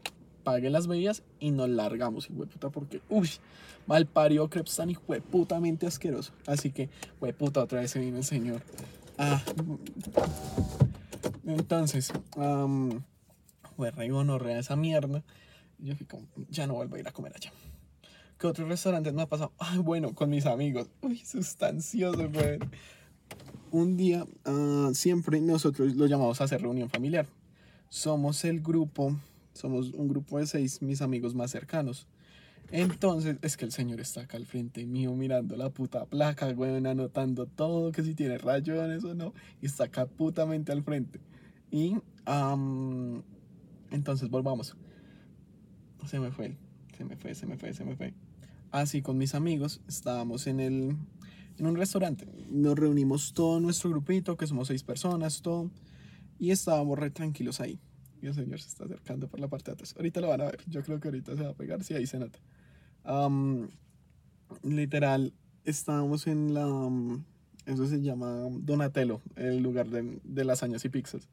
Pague 0.44 0.70
las 0.70 0.86
bebidas 0.86 1.22
y 1.38 1.50
nos 1.50 1.68
largamos, 1.68 2.28
puta, 2.28 2.70
porque, 2.70 3.00
uy, 3.10 3.28
mal 3.86 4.06
parió 4.06 4.48
crepes 4.48 4.76
tan 4.76 4.92
putamente 5.30 5.86
asqueroso. 5.86 6.32
Así 6.46 6.70
que, 6.70 6.88
puta, 7.38 7.62
otra 7.62 7.80
vez 7.80 7.90
se 7.90 8.00
viene 8.00 8.18
el 8.18 8.24
señor. 8.24 8.62
Ah. 9.18 9.42
Entonces, 11.46 12.12
um, 12.36 13.02
gonorrea 13.76 14.58
esa 14.58 14.76
mierda. 14.76 15.22
Yo 15.78 15.94
fui 15.96 16.06
como, 16.06 16.26
ya 16.48 16.66
no 16.66 16.74
vuelvo 16.74 16.96
a 16.96 17.00
ir 17.00 17.08
a 17.08 17.12
comer 17.12 17.32
allá. 17.34 17.52
¿Qué 18.38 18.46
otros 18.46 18.68
restaurantes 18.68 19.12
me 19.12 19.22
ha 19.22 19.26
pasado? 19.26 19.52
Ay, 19.58 19.78
bueno, 19.78 20.14
con 20.14 20.30
mis 20.30 20.46
amigos. 20.46 20.88
Uy, 21.02 21.18
sustancioso, 21.18 22.30
güey. 22.30 22.58
Un 23.70 23.96
día, 23.96 24.24
uh, 24.46 24.94
siempre 24.94 25.40
nosotros 25.40 25.94
lo 25.94 26.06
llamamos 26.06 26.40
a 26.40 26.44
hacer 26.44 26.62
reunión 26.62 26.88
familiar 26.88 27.26
somos 27.90 28.44
el 28.44 28.60
grupo, 28.60 29.14
somos 29.52 29.92
un 29.92 30.08
grupo 30.08 30.38
de 30.38 30.46
seis, 30.46 30.80
mis 30.80 31.02
amigos 31.02 31.34
más 31.34 31.50
cercanos. 31.50 32.06
Entonces, 32.70 33.36
es 33.42 33.56
que 33.56 33.64
el 33.64 33.72
señor 33.72 34.00
está 34.00 34.22
acá 34.22 34.36
al 34.36 34.46
frente 34.46 34.86
mío 34.86 35.12
mirando 35.14 35.56
la 35.56 35.70
puta 35.70 36.06
placa, 36.06 36.52
güey, 36.52 36.76
anotando 36.76 37.46
todo, 37.46 37.90
que 37.90 38.04
si 38.04 38.14
tiene 38.14 38.38
rayones 38.38 39.02
o 39.02 39.14
no, 39.14 39.34
y 39.60 39.66
está 39.66 39.84
acá 39.84 40.06
putamente 40.06 40.70
al 40.70 40.84
frente. 40.84 41.20
Y, 41.72 41.96
entonces 43.90 44.30
volvamos. 44.30 44.76
Se 46.06 46.20
me 46.20 46.30
fue, 46.30 46.56
se 46.96 47.04
me 47.04 47.16
fue, 47.16 47.34
se 47.34 47.46
me 47.46 47.56
fue, 47.58 47.74
se 47.74 47.84
me 47.84 47.96
fue. 47.96 48.14
Así 48.70 49.02
con 49.02 49.18
mis 49.18 49.34
amigos 49.34 49.80
estábamos 49.88 50.46
en 50.46 50.60
el, 50.60 50.96
en 51.58 51.66
un 51.66 51.76
restaurante. 51.76 52.28
Nos 52.50 52.78
reunimos 52.78 53.34
todo 53.34 53.58
nuestro 53.58 53.90
grupito, 53.90 54.36
que 54.36 54.46
somos 54.46 54.68
seis 54.68 54.84
personas, 54.84 55.42
todo. 55.42 55.70
Y 56.40 56.50
estábamos 56.50 56.98
re 56.98 57.10
tranquilos 57.10 57.60
ahí. 57.60 57.78
Y 58.22 58.26
el 58.26 58.34
señor 58.34 58.60
se 58.60 58.68
está 58.68 58.84
acercando 58.84 59.28
por 59.28 59.38
la 59.40 59.48
parte 59.48 59.70
de 59.70 59.74
atrás. 59.74 59.94
Ahorita 59.96 60.20
lo 60.22 60.28
van 60.28 60.40
a 60.40 60.44
ver. 60.46 60.58
Yo 60.66 60.82
creo 60.82 60.98
que 60.98 61.08
ahorita 61.08 61.36
se 61.36 61.42
va 61.42 61.50
a 61.50 61.54
pegar. 61.54 61.84
Sí, 61.84 61.94
ahí 61.94 62.06
se 62.06 62.18
nota. 62.18 62.38
literal, 64.62 65.32
estábamos 65.64 66.26
en 66.26 66.54
la. 66.54 66.66
mm, 66.66 67.24
Eso 67.66 67.86
se 67.86 68.00
llama 68.00 68.48
Donatello, 68.50 69.20
el 69.36 69.58
lugar 69.62 69.88
de, 69.90 70.18
de 70.24 70.44
lasañas 70.44 70.84
y 70.84 70.88
pizzas. 70.88 71.28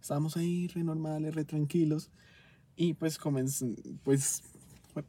Estábamos 0.00 0.36
ahí 0.36 0.66
re 0.68 0.84
normales, 0.84 1.34
re 1.34 1.44
tranquilos. 1.44 2.10
Y 2.76 2.94
pues 2.94 3.18
comenz- 3.20 3.98
pues, 4.04 4.42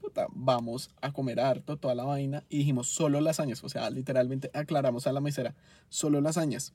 puta, 0.01 0.27
vamos 0.33 0.89
a 1.01 1.11
comer 1.11 1.39
harto, 1.39 1.77
toda 1.77 1.93
la 1.95 2.03
vaina. 2.03 2.43
Y 2.49 2.59
dijimos 2.59 2.87
solo 2.87 3.21
lasañas. 3.21 3.63
O 3.63 3.69
sea, 3.69 3.89
literalmente 3.89 4.49
aclaramos 4.53 5.07
a 5.07 5.13
la 5.13 5.21
mesera, 5.21 5.55
solo 5.89 6.19
lasañas. 6.21 6.73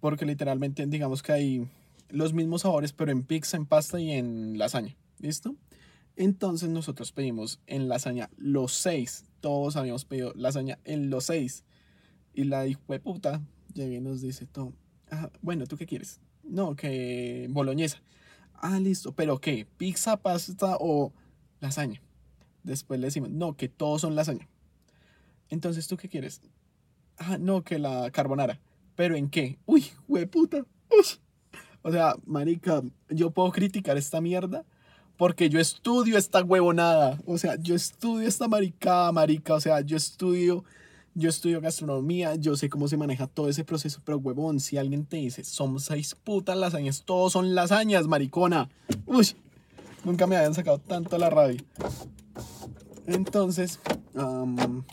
Porque 0.00 0.24
literalmente, 0.26 0.86
digamos 0.86 1.22
que 1.22 1.32
hay 1.32 1.68
los 2.08 2.32
mismos 2.32 2.62
sabores, 2.62 2.92
pero 2.92 3.12
en 3.12 3.22
pizza, 3.24 3.56
en 3.56 3.66
pasta 3.66 4.00
y 4.00 4.12
en 4.12 4.58
lasaña. 4.58 4.96
¿Listo? 5.18 5.56
Entonces 6.16 6.68
nosotros 6.68 7.12
pedimos 7.12 7.60
en 7.66 7.88
lasaña 7.88 8.30
los 8.36 8.72
seis. 8.72 9.24
Todos 9.40 9.76
habíamos 9.76 10.04
pedido 10.04 10.32
lasaña 10.34 10.78
en 10.84 11.10
los 11.10 11.24
seis. 11.24 11.64
Y 12.34 12.44
la 12.44 12.66
hijo 12.66 12.82
de 12.88 13.00
puta 13.00 13.42
llega 13.74 13.96
y 13.96 14.00
nos 14.00 14.20
dice 14.20 14.46
todo. 14.46 14.72
"Ah, 15.10 15.30
bueno, 15.42 15.66
¿tú 15.66 15.76
qué 15.76 15.86
quieres? 15.86 16.20
No, 16.42 16.76
que 16.76 17.46
boloñesa. 17.50 18.02
Ah, 18.54 18.80
listo. 18.80 19.12
¿Pero 19.12 19.40
qué? 19.40 19.66
¿Pizza, 19.76 20.16
pasta 20.16 20.76
o 20.80 21.12
lasaña? 21.60 22.02
Después 22.64 22.98
le 23.00 23.06
decimos, 23.06 23.30
no, 23.30 23.56
que 23.56 23.68
todos 23.68 24.00
son 24.00 24.14
lasaña. 24.16 24.48
Entonces, 25.48 25.86
¿tú 25.88 25.96
qué 25.96 26.08
quieres? 26.08 26.40
Ah, 27.16 27.38
no, 27.38 27.62
que 27.62 27.78
la 27.78 28.10
carbonara. 28.10 28.60
¿Pero 28.96 29.16
en 29.16 29.30
qué? 29.30 29.58
Uy, 29.66 29.84
hueputa. 30.08 30.66
Ush. 30.98 31.16
O 31.88 31.92
sea, 31.92 32.16
marica, 32.26 32.82
yo 33.08 33.30
puedo 33.30 33.50
criticar 33.50 33.96
esta 33.96 34.20
mierda 34.20 34.66
porque 35.16 35.48
yo 35.48 35.58
estudio 35.58 36.18
esta 36.18 36.42
huevonada. 36.42 37.18
O 37.24 37.38
sea, 37.38 37.56
yo 37.56 37.74
estudio 37.74 38.28
esta 38.28 38.46
maricada, 38.46 39.10
marica. 39.10 39.54
O 39.54 39.60
sea, 39.60 39.80
yo 39.80 39.96
estudio, 39.96 40.64
yo 41.14 41.30
estudio 41.30 41.62
gastronomía, 41.62 42.34
yo 42.34 42.56
sé 42.56 42.68
cómo 42.68 42.88
se 42.88 42.98
maneja 42.98 43.26
todo 43.26 43.48
ese 43.48 43.64
proceso. 43.64 44.02
Pero, 44.04 44.18
huevón, 44.18 44.60
si 44.60 44.76
alguien 44.76 45.06
te 45.06 45.16
dice, 45.16 45.44
son 45.44 45.80
seis 45.80 46.14
putas 46.14 46.58
lasañas, 46.58 47.04
todos 47.06 47.32
son 47.32 47.54
lasañas, 47.54 48.06
maricona. 48.06 48.68
Uy, 49.06 49.28
nunca 50.04 50.26
me 50.26 50.36
habían 50.36 50.52
sacado 50.52 50.76
tanto 50.76 51.16
la 51.16 51.30
rabia. 51.30 51.64
Entonces, 53.06 53.80
am, 54.14 54.84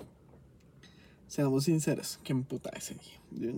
seamos 1.36 1.66
sinceros, 1.66 2.18
qué 2.24 2.34
puta 2.34 2.70
ese 2.70 2.96
día. 2.96 3.52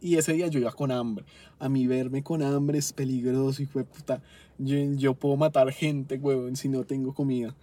Y 0.00 0.16
ese 0.16 0.32
día 0.32 0.46
yo 0.46 0.58
iba 0.58 0.72
con 0.72 0.90
hambre. 0.90 1.26
A 1.58 1.68
mí 1.68 1.86
verme 1.86 2.22
con 2.22 2.42
hambre 2.42 2.78
es 2.78 2.94
peligroso, 2.94 3.62
hijo 3.62 3.78
de 3.78 3.84
puta. 3.84 4.22
Yo, 4.56 5.12
puedo 5.14 5.36
matar 5.36 5.70
gente, 5.72 6.16
huevón, 6.16 6.56
si 6.56 6.70
no 6.70 6.84
tengo 6.84 7.12
comida 7.12 7.54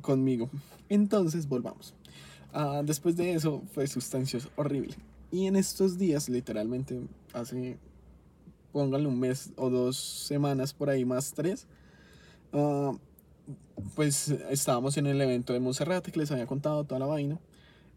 conmigo. 0.00 0.48
Entonces, 0.88 1.46
volvamos. 1.46 1.94
Ah, 2.54 2.80
después 2.82 3.14
de 3.16 3.34
eso, 3.34 3.62
fue 3.72 3.86
sustancioso, 3.86 4.48
horrible. 4.56 4.94
Y 5.30 5.44
en 5.44 5.56
estos 5.56 5.98
días, 5.98 6.30
literalmente, 6.30 6.98
hace, 7.34 7.76
pónganle 8.72 9.06
un 9.06 9.20
mes 9.20 9.52
o 9.56 9.68
dos 9.68 9.98
semanas 9.98 10.72
por 10.72 10.88
ahí, 10.88 11.04
más 11.04 11.34
tres, 11.34 11.66
ah, 12.54 12.92
pues 13.94 14.30
estábamos 14.48 14.96
en 14.96 15.06
el 15.06 15.20
evento 15.20 15.52
de 15.52 15.60
Monserrate 15.60 16.10
que 16.10 16.20
les 16.20 16.30
había 16.30 16.46
contado 16.46 16.84
toda 16.84 17.00
la 17.00 17.06
vaina. 17.06 17.38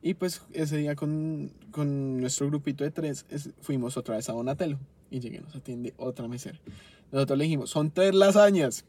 Y 0.01 0.13
pues 0.13 0.41
ese 0.53 0.77
día 0.77 0.96
con, 0.96 1.51
con 1.72 2.20
nuestro 2.22 2.48
grupito 2.48 2.84
de 2.84 2.91
tres 2.91 3.25
es- 3.29 3.50
fuimos 3.62 3.98
otra 3.98 4.15
vez 4.15 4.29
a 4.29 4.34
Donatello. 4.34 4.77
Y 5.12 5.20
llegué, 5.20 5.41
nos 5.41 5.56
atiende 5.56 5.94
otra 5.98 6.27
mesera. 6.27 6.60
Nosotros 7.12 7.38
le 7.38 7.44
dijimos, 7.46 7.70
son 7.70 7.91
tres 7.91 8.13
lasañas. 8.13 8.86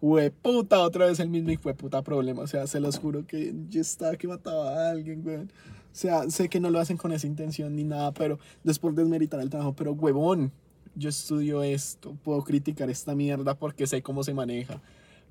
Hueputa, 0.00 0.80
otra 0.80 1.06
vez 1.06 1.18
el 1.20 1.30
mismo 1.30 1.50
hijo 1.50 1.68
de 1.68 1.74
puta 1.74 2.02
problema. 2.02 2.42
O 2.42 2.46
sea, 2.46 2.66
se 2.66 2.80
los 2.80 2.98
juro 2.98 3.26
que 3.26 3.54
yo 3.70 3.80
estaba 3.80 4.16
que 4.16 4.28
mataba 4.28 4.70
a 4.86 4.90
alguien, 4.90 5.26
weón. 5.26 5.50
O 5.90 5.98
sea, 5.98 6.28
sé 6.30 6.50
que 6.50 6.60
no 6.60 6.68
lo 6.70 6.78
hacen 6.78 6.98
con 6.98 7.12
esa 7.12 7.26
intención 7.26 7.74
ni 7.74 7.82
nada, 7.84 8.12
pero 8.12 8.38
después 8.62 8.94
desmeritar 8.94 9.40
el 9.40 9.48
trabajo. 9.48 9.72
Pero, 9.74 9.92
huevón, 9.92 10.52
yo 10.94 11.08
estudio 11.08 11.62
esto, 11.62 12.14
puedo 12.22 12.44
criticar 12.44 12.90
esta 12.90 13.14
mierda 13.14 13.54
porque 13.58 13.86
sé 13.86 14.02
cómo 14.02 14.22
se 14.22 14.34
maneja. 14.34 14.82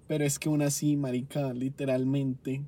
Pero 0.08 0.24
es 0.26 0.40
que 0.40 0.50
aún 0.50 0.64
así, 0.64 0.98
marica, 0.98 1.54
literalmente. 1.54 2.64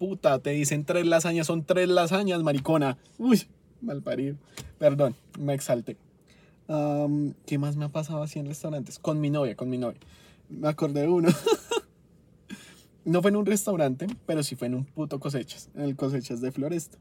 Puta, 0.00 0.38
te 0.38 0.48
dicen 0.52 0.86
tres 0.86 1.04
lasañas, 1.04 1.46
son 1.46 1.62
tres 1.62 1.86
lasañas, 1.86 2.42
maricona. 2.42 2.96
Uy, 3.18 3.42
mal 3.82 4.00
parido. 4.00 4.38
Perdón, 4.78 5.14
me 5.38 5.52
exalté. 5.52 5.98
Am, 6.68 7.34
¿Qué 7.44 7.58
más 7.58 7.76
me 7.76 7.84
ha 7.84 7.90
pasado 7.90 8.22
así 8.22 8.38
en 8.38 8.46
restaurantes? 8.46 8.98
Con 8.98 9.20
mi 9.20 9.28
novia, 9.28 9.56
con 9.56 9.68
mi 9.68 9.76
novia. 9.76 10.00
Me 10.48 10.68
acordé 10.68 11.02
de 11.02 11.08
uno. 11.08 11.28
no 13.04 13.20
fue 13.20 13.30
en 13.30 13.36
un 13.36 13.44
restaurante, 13.44 14.06
pero 14.24 14.42
sí 14.42 14.56
fue 14.56 14.68
en 14.68 14.76
un 14.76 14.84
puto 14.86 15.20
cosechas, 15.20 15.68
en 15.74 15.82
el 15.82 15.96
cosechas 15.96 16.40
de 16.40 16.50
Floresta. 16.50 16.96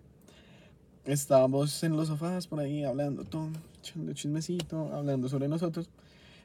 Estábamos 1.05 1.81
en 1.85 1.95
los 1.95 2.09
sofás 2.09 2.47
por 2.47 2.59
ahí 2.59 2.83
hablando, 2.83 3.23
todo, 3.23 3.47
echando 3.81 4.11
chismecito, 4.11 4.93
hablando 4.93 5.29
sobre 5.29 5.47
nosotros. 5.47 5.89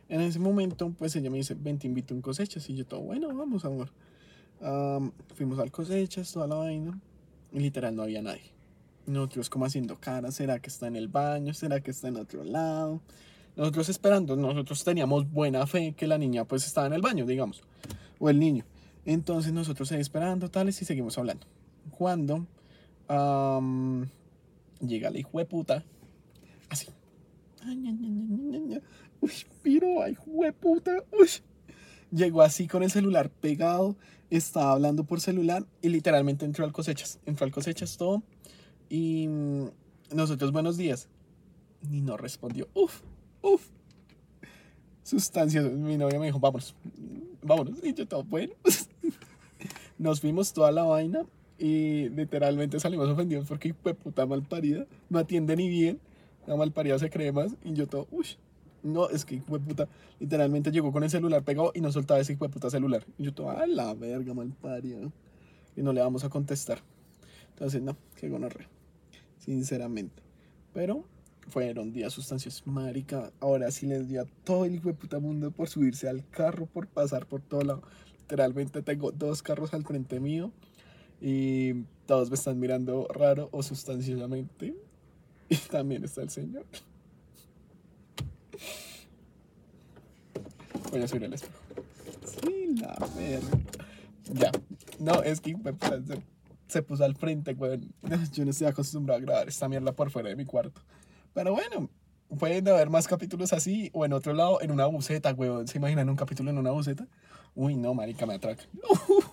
En 0.09 0.21
ese 0.21 0.39
momento, 0.39 0.95
pues 0.97 1.17
ella 1.17 1.31
me 1.31 1.39
dice, 1.39 1.57
ven, 1.59 1.81
te 1.81 1.89
invito 1.89 2.15
a 2.15 2.17
un 2.17 2.23
cosechas. 2.23 2.71
Y 2.71 2.77
yo 2.77 2.87
todo, 2.87 3.01
bueno, 3.01 3.27
vamos, 3.35 3.65
amor. 3.65 3.91
Am, 4.61 5.13
fuimos 5.35 5.59
al 5.59 5.71
cosechas, 5.71 6.33
toda 6.33 6.47
la 6.47 6.57
vaina. 6.57 6.99
Y 7.53 7.61
literal 7.61 7.95
no 7.95 8.03
había 8.03 8.23
nadie. 8.23 8.53
Nosotros 9.07 9.51
como 9.51 9.67
haciendo 9.67 10.01
cara, 10.01 10.31
¿será 10.33 10.59
que 10.61 10.71
está 10.71 10.87
en 10.87 10.97
el 10.97 11.09
baño? 11.09 11.53
¿Será 11.55 11.81
que 11.81 11.91
está 11.91 12.09
en 12.09 12.17
otro 12.17 12.43
lado? 12.43 13.01
Nosotros 13.57 13.89
esperando, 13.89 14.35
nosotros 14.35 14.83
teníamos 14.83 15.31
buena 15.31 15.67
fe 15.67 15.95
que 15.97 16.07
la 16.07 16.19
niña 16.19 16.45
pues 16.45 16.67
estaba 16.67 16.87
en 16.87 16.95
el 16.95 17.03
baño, 17.03 17.25
digamos. 17.25 17.63
O 18.19 18.29
el 18.29 18.41
niño. 18.41 18.65
Entonces 19.05 19.53
nosotros 19.53 19.93
ahí 19.93 20.01
esperando, 20.01 20.51
tales, 20.51 20.81
y 20.81 20.85
seguimos 20.85 21.17
hablando. 21.19 21.47
Cuando 21.91 22.47
am, 23.07 24.09
llega 24.81 25.11
la 25.11 25.19
hijo 25.19 25.39
de 25.39 25.45
puta, 25.45 25.85
así. 26.69 26.89
Uy, 29.21 29.33
piro, 29.63 30.03
ay, 30.03 30.17
puta. 30.61 31.05
Uy. 31.13 31.29
Llegó 32.15 32.43
así 32.43 32.69
con 32.69 32.85
el 32.85 32.93
celular 32.93 33.29
pegado, 33.29 33.97
estaba 34.31 34.71
hablando 34.71 35.03
por 35.03 35.21
celular 35.21 35.67
y 35.83 35.89
literalmente 35.89 36.45
entró 36.45 36.65
al 36.65 36.71
cosechas. 36.71 37.19
Entró 37.27 37.45
al 37.45 37.51
cosechas 37.51 37.97
todo 37.97 38.23
y 38.89 39.27
mm, 39.27 39.67
nosotros 40.13 40.53
buenos 40.53 40.77
días. 40.77 41.09
Ni 41.91 42.01
no 42.01 42.17
respondió. 42.17 42.69
Uf, 42.73 43.01
uf. 43.43 43.67
Sustancias. 45.03 45.65
Mi 45.73 45.97
novia 45.97 46.21
me 46.21 46.27
dijo, 46.27 46.39
vámonos, 46.39 46.77
vámonos. 47.43 47.83
Y 47.83 47.93
yo 47.95 48.07
todo 48.07 48.23
bueno. 48.23 48.53
Nos 49.99 50.21
fuimos 50.21 50.53
toda 50.53 50.71
la 50.71 50.85
vaina 50.85 51.25
y 51.59 52.11
literalmente 52.11 52.79
salimos 52.79 53.09
ofendidos 53.09 53.49
porque 53.49 53.75
puta 53.75 54.25
mal 54.25 54.45
parida. 54.45 54.87
No 55.09 55.19
atiende 55.19 55.57
ni 55.57 55.69
bien. 55.69 55.99
La 56.47 56.55
mal 56.55 56.71
parida 56.71 56.97
se 56.97 57.11
cree 57.11 57.33
más 57.33 57.57
y 57.65 57.73
yo 57.73 57.89
todo, 57.89 58.07
uy. 58.13 58.27
No, 58.85 59.09
es 59.09 59.25
que 59.25 59.37
hijo 59.37 59.59
de 59.59 59.65
puta, 59.65 59.89
literalmente 60.21 60.71
llegó 60.71 60.93
con 60.93 61.03
el 61.03 61.11
celular 61.11 61.43
pegado 61.43 61.73
y 61.75 61.81
no 61.81 61.91
soltaba 61.91 62.21
ese 62.21 62.35
hijo 62.35 62.45
de 62.45 62.53
puta 62.53 62.69
celular. 62.69 63.05
Y 63.17 63.25
yo 63.25 63.33
todo, 63.33 63.51
a 63.51 63.67
la 63.67 63.95
verga, 63.95 64.35
mal 64.35 64.53
parido. 64.53 65.11
Y 65.75 65.83
no 65.83 65.93
le 65.95 66.03
vamos 66.03 66.23
a 66.23 66.29
contestar. 66.29 66.81
Entonces, 67.49 67.81
no, 67.81 67.97
qué 68.15 68.29
gonorrea. 68.29 68.69
Sinceramente. 69.39 70.23
Pero 70.75 71.05
fueron 71.49 71.93
días 71.93 72.13
sustanciosos. 72.13 72.67
Marica, 72.67 73.33
ahora 73.41 73.71
sí 73.71 73.87
les 73.87 74.07
dio 74.07 74.21
a 74.21 74.27
todo 74.45 74.67
el 74.67 74.75
hijo 74.75 74.89
de 74.89 74.95
puta 74.95 75.19
mundo 75.19 75.51
por 75.51 75.69
subirse 75.69 76.09
al 76.09 76.29
carro, 76.29 76.67
por 76.67 76.87
pasar 76.87 77.27
por 77.27 77.41
todo 77.41 77.63
lado. 77.63 77.83
Literalmente 78.21 78.83
tengo 78.83 79.13
dos 79.13 79.43
carros 79.43 79.73
al 79.73 79.85
frente 79.85 80.21
mío 80.21 80.51
y 81.23 81.85
todos 82.07 82.29
me 82.29 82.37
están 82.37 82.61
mirando 82.61 83.09
raro 83.09 83.49
o 83.51 83.63
sustanciosamente. 83.63 84.75
Y 85.47 85.57
también 85.57 86.03
está 86.03 86.23
el 86.23 86.31
señor. 86.31 86.65
Voy 90.95 91.03
a 91.03 91.09
subir 91.09 91.25
el 91.25 91.33
espejo. 91.33 91.59
Sí, 92.25 92.77
la 92.77 92.97
verga. 93.17 93.59
Ya. 94.33 94.53
No, 95.01 95.25
es 95.25 95.41
que 95.41 95.57
me 95.57 95.75
se, 96.69 96.83
puso 96.83 97.05
al 97.05 97.17
frente, 97.17 97.53
weón. 97.55 97.93
Yo 98.33 98.45
no 98.45 98.53
estoy 98.53 98.69
acostumbrado 98.69 99.19
a 99.19 99.21
grabar 99.21 99.49
esta 99.49 99.69
mierda 99.69 99.91
por 99.91 100.13
fuera 100.13 100.29
de 100.29 100.37
mi 100.37 100.45
cuarto. 100.45 100.81
Pero 101.33 101.51
bueno, 101.51 101.91
pueden 102.39 102.69
haber 102.69 102.91
más 102.91 103.09
capítulos 103.09 103.53
así 103.53 103.91
o 103.93 104.05
en 104.05 104.13
otro 104.13 104.35
lado, 104.35 104.63
en 104.63 104.71
una 104.71 104.87
buceta, 104.87 105.33
weón. 105.33 105.67
¿Se 105.67 105.79
imaginan 105.79 106.09
un 106.09 106.15
capítulo 106.15 106.51
en 106.51 106.59
una 106.59 106.71
buceta? 106.71 107.09
Uy, 107.57 107.75
no, 107.75 107.93
marica, 107.93 108.25
me 108.25 108.35
atraca. 108.35 108.63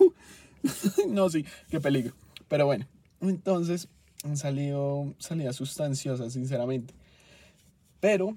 no, 1.10 1.30
sí, 1.30 1.46
qué 1.70 1.80
peligro. 1.80 2.16
Pero 2.48 2.66
bueno, 2.66 2.88
entonces 3.22 3.88
han 4.24 4.36
salido 4.36 5.14
salidas 5.20 5.58
sustanciosas, 5.58 6.34
sinceramente. 6.34 6.96
Pero 8.00 8.36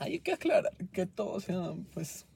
hay 0.00 0.18
que 0.18 0.32
aclarar 0.32 0.72
que 0.92 1.06
todo 1.06 1.38
sea, 1.40 1.74
pues, 1.92 2.26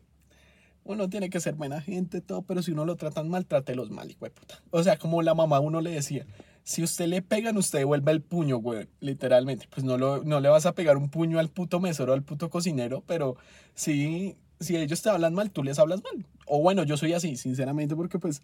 uno 0.84 1.08
tiene 1.08 1.30
que 1.30 1.40
ser 1.40 1.54
buena 1.54 1.80
gente, 1.80 2.20
todo, 2.20 2.42
pero 2.42 2.62
si 2.62 2.72
uno 2.72 2.84
lo 2.84 2.96
tratan 2.96 3.28
mal, 3.28 3.46
trátelos 3.46 3.90
mal, 3.90 4.10
hijo 4.10 4.26
de 4.26 4.30
puta. 4.30 4.62
O 4.70 4.82
sea, 4.82 4.98
como 4.98 5.22
la 5.22 5.34
mamá 5.34 5.60
uno 5.60 5.80
le 5.80 5.90
decía, 5.90 6.26
si 6.62 6.82
usted 6.82 7.06
le 7.06 7.22
pegan, 7.22 7.56
usted 7.56 7.78
devuelve 7.78 8.12
el 8.12 8.20
puño, 8.20 8.58
güey, 8.58 8.86
literalmente. 9.00 9.66
Pues 9.70 9.82
no, 9.82 9.96
lo, 9.96 10.22
no 10.24 10.40
le 10.40 10.50
vas 10.50 10.66
a 10.66 10.74
pegar 10.74 10.98
un 10.98 11.08
puño 11.08 11.38
al 11.38 11.48
puto 11.48 11.80
mesero, 11.80 12.12
al 12.12 12.22
puto 12.22 12.50
cocinero, 12.50 13.02
pero 13.06 13.36
sí, 13.74 14.36
si 14.60 14.76
ellos 14.76 15.00
te 15.00 15.08
hablan 15.08 15.32
mal, 15.32 15.50
tú 15.50 15.64
les 15.64 15.78
hablas 15.78 16.02
mal. 16.02 16.26
O 16.46 16.60
bueno, 16.60 16.84
yo 16.84 16.98
soy 16.98 17.14
así, 17.14 17.36
sinceramente, 17.36 17.96
porque 17.96 18.18
pues 18.18 18.42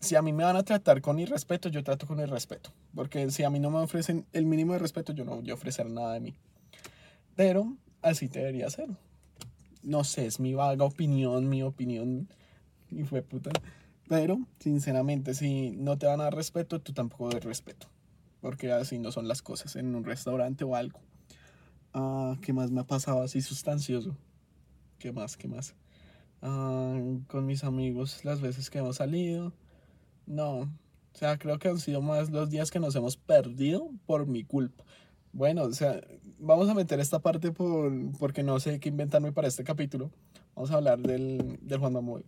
si 0.00 0.16
a 0.16 0.22
mí 0.22 0.32
me 0.32 0.42
van 0.42 0.56
a 0.56 0.64
tratar 0.64 1.00
con 1.00 1.20
irrespeto, 1.20 1.68
yo 1.68 1.84
trato 1.84 2.08
con 2.08 2.18
irrespeto. 2.18 2.72
Porque 2.96 3.30
si 3.30 3.44
a 3.44 3.50
mí 3.50 3.60
no 3.60 3.70
me 3.70 3.78
ofrecen 3.78 4.26
el 4.32 4.44
mínimo 4.44 4.72
de 4.72 4.80
respeto, 4.80 5.12
yo 5.12 5.24
no 5.24 5.36
voy 5.36 5.50
a 5.50 5.54
ofrecer 5.54 5.88
nada 5.88 6.14
de 6.14 6.20
mí. 6.20 6.34
Pero 7.36 7.76
así 8.04 8.28
debería 8.28 8.70
ser. 8.70 8.88
No 9.82 10.04
sé, 10.04 10.26
es 10.26 10.40
mi 10.40 10.54
vaga 10.54 10.84
opinión, 10.84 11.48
mi 11.48 11.62
opinión. 11.62 12.28
Y 12.90 13.02
fue 13.04 13.22
puta. 13.22 13.50
Pero, 14.08 14.38
sinceramente, 14.60 15.34
si 15.34 15.72
no 15.72 15.98
te 15.98 16.06
van 16.06 16.20
a 16.20 16.24
dar 16.24 16.34
respeto, 16.34 16.80
tú 16.80 16.92
tampoco 16.92 17.30
des 17.30 17.44
respeto. 17.44 17.88
Porque 18.40 18.70
así 18.70 18.98
no 18.98 19.10
son 19.10 19.26
las 19.26 19.42
cosas 19.42 19.76
en 19.76 19.94
un 19.94 20.04
restaurante 20.04 20.64
o 20.64 20.76
algo. 20.76 21.00
Ah, 21.92 22.36
¿Qué 22.42 22.52
más 22.52 22.70
me 22.70 22.80
ha 22.80 22.86
pasado 22.86 23.22
así 23.22 23.40
sustancioso? 23.40 24.16
¿Qué 24.98 25.12
más? 25.12 25.36
¿Qué 25.36 25.48
más? 25.48 25.74
Ah, 26.42 26.98
con 27.26 27.46
mis 27.46 27.64
amigos 27.64 28.24
las 28.24 28.40
veces 28.40 28.68
que 28.70 28.78
hemos 28.78 28.96
salido. 28.96 29.52
No. 30.26 30.60
O 31.14 31.18
sea, 31.18 31.38
creo 31.38 31.58
que 31.58 31.68
han 31.68 31.78
sido 31.78 32.02
más 32.02 32.30
los 32.30 32.50
días 32.50 32.70
que 32.70 32.80
nos 32.80 32.94
hemos 32.96 33.16
perdido 33.16 33.90
por 34.06 34.26
mi 34.26 34.44
culpa. 34.44 34.84
Bueno, 35.32 35.62
o 35.62 35.72
sea, 35.72 36.00
vamos 36.44 36.68
a 36.68 36.74
meter 36.74 37.00
esta 37.00 37.18
parte 37.18 37.50
por, 37.50 37.92
porque 38.18 38.42
no 38.42 38.60
sé 38.60 38.78
qué 38.80 38.88
inventarme 38.88 39.32
para 39.32 39.48
este 39.48 39.64
capítulo. 39.64 40.10
Vamos 40.54 40.70
a 40.70 40.74
hablar 40.74 41.00
del, 41.00 41.58
del 41.62 41.78
Juan 41.78 41.92
Mamoy. 41.92 42.24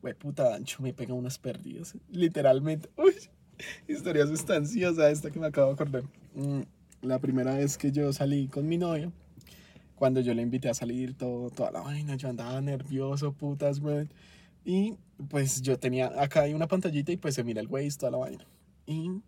Güey, 0.00 0.14
puta 0.14 0.54
ancho, 0.54 0.82
me 0.82 0.92
pega 0.92 1.14
unas 1.14 1.38
pérdidas. 1.38 1.96
Literalmente. 2.10 2.88
Uy, 2.96 3.14
historia 3.86 4.26
sustanciosa 4.26 5.10
esta 5.10 5.30
que 5.30 5.38
me 5.38 5.46
acabo 5.46 5.68
de 5.68 5.74
acordar. 5.74 6.02
Mm, 6.34 6.62
la 7.02 7.18
primera 7.18 7.54
vez 7.54 7.76
que 7.76 7.92
yo 7.92 8.12
salí 8.12 8.48
con 8.48 8.66
mi 8.66 8.78
novia, 8.78 9.12
cuando 9.94 10.20
yo 10.20 10.34
le 10.34 10.42
invité 10.42 10.68
a 10.68 10.74
salir, 10.74 11.16
todo, 11.16 11.50
toda 11.50 11.70
la 11.70 11.80
vaina, 11.80 12.16
yo 12.16 12.28
andaba 12.28 12.60
nervioso, 12.60 13.32
putas, 13.32 13.80
güey. 13.80 14.08
Y 14.64 14.94
pues 15.28 15.62
yo 15.62 15.78
tenía, 15.78 16.12
acá 16.20 16.42
hay 16.42 16.54
una 16.54 16.68
pantallita 16.68 17.12
y 17.12 17.16
pues 17.16 17.34
se 17.34 17.44
mira 17.44 17.60
el 17.60 17.68
güey, 17.68 17.90
toda 17.90 18.12
la 18.12 18.18
vaina. 18.18 18.44
Y 18.86 19.22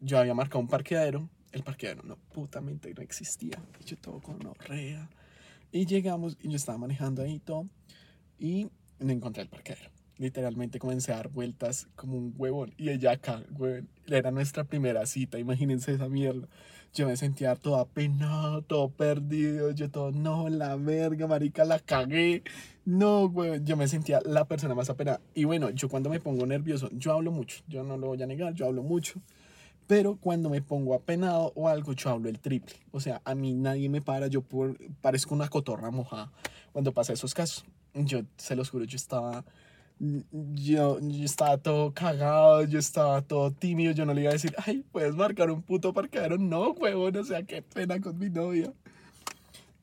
yo 0.00 0.18
había 0.18 0.34
marcado 0.34 0.60
un 0.60 0.68
parqueadero. 0.68 1.28
El 1.52 1.62
parqueadero 1.62 2.02
no, 2.02 2.16
putamente 2.16 2.92
no 2.94 3.02
existía. 3.02 3.62
yo 3.84 3.96
todo 3.96 4.20
con 4.20 4.38
rea. 4.66 5.08
Y 5.72 5.86
llegamos 5.86 6.36
y 6.40 6.48
yo 6.48 6.56
estaba 6.56 6.78
manejando 6.78 7.22
ahí 7.22 7.40
todo 7.40 7.68
y 8.38 8.68
no 8.98 9.12
encontré 9.12 9.42
el 9.42 9.48
parqueadero. 9.48 9.90
Literalmente 10.16 10.78
comencé 10.78 11.12
a 11.12 11.16
dar 11.16 11.28
vueltas 11.28 11.88
como 11.94 12.16
un 12.16 12.34
huevón. 12.36 12.74
Y 12.76 12.90
ella 12.90 13.12
acá, 13.12 13.42
güey, 13.50 13.84
era 14.06 14.30
nuestra 14.30 14.64
primera 14.64 15.06
cita, 15.06 15.38
imagínense 15.38 15.92
esa 15.92 16.08
mierda. 16.08 16.48
Yo 16.94 17.06
me 17.06 17.16
sentía 17.16 17.54
todo 17.54 17.76
apenado, 17.76 18.62
todo 18.62 18.88
perdido. 18.90 19.70
Yo 19.70 19.90
todo, 19.90 20.10
no, 20.10 20.48
la 20.48 20.76
verga, 20.76 21.26
marica, 21.26 21.64
la 21.64 21.78
cagué. 21.78 22.42
No, 22.84 23.28
güey, 23.28 23.62
yo 23.62 23.76
me 23.76 23.86
sentía 23.88 24.20
la 24.24 24.46
persona 24.46 24.74
más 24.74 24.90
apenada. 24.90 25.20
Y 25.34 25.44
bueno, 25.44 25.70
yo 25.70 25.88
cuando 25.88 26.10
me 26.10 26.18
pongo 26.18 26.46
nervioso, 26.46 26.88
yo 26.92 27.12
hablo 27.12 27.30
mucho. 27.30 27.62
Yo 27.68 27.84
no 27.84 27.96
lo 27.96 28.08
voy 28.08 28.22
a 28.22 28.26
negar, 28.26 28.54
yo 28.54 28.66
hablo 28.66 28.82
mucho. 28.82 29.20
Pero 29.88 30.16
cuando 30.16 30.48
me 30.48 30.62
pongo 30.62 30.94
apenado 30.94 31.52
o 31.56 31.66
algo, 31.66 31.92
yo 31.94 32.10
hablo 32.10 32.28
el 32.28 32.38
triple. 32.38 32.76
O 32.92 33.00
sea, 33.00 33.20
a 33.24 33.34
mí 33.34 33.54
nadie 33.54 33.88
me 33.88 34.00
para, 34.00 34.28
yo 34.28 34.44
parezco 35.00 35.34
una 35.34 35.48
cotorra 35.48 35.90
mojada 35.90 36.30
cuando 36.72 36.92
pasa 36.92 37.12
esos 37.12 37.34
casos 37.34 37.64
yo 37.94 38.22
se 38.36 38.56
los 38.56 38.70
juro, 38.70 38.84
yo 38.84 38.96
estaba, 38.96 39.44
yo, 39.98 40.98
yo 41.00 41.24
estaba 41.24 41.58
todo 41.58 41.92
cagado, 41.92 42.64
yo 42.64 42.78
estaba 42.78 43.22
todo 43.22 43.52
tímido, 43.52 43.92
yo 43.92 44.04
no 44.04 44.14
le 44.14 44.22
iba 44.22 44.30
a 44.30 44.34
decir, 44.34 44.54
ay, 44.64 44.84
puedes 44.92 45.14
marcar 45.14 45.50
un 45.50 45.62
puto 45.62 45.92
parqueadero, 45.92 46.38
no, 46.38 46.70
huevón, 46.72 47.16
o 47.16 47.24
sea, 47.24 47.42
qué 47.42 47.62
pena 47.62 48.00
con 48.00 48.18
mi 48.18 48.30
novia. 48.30 48.72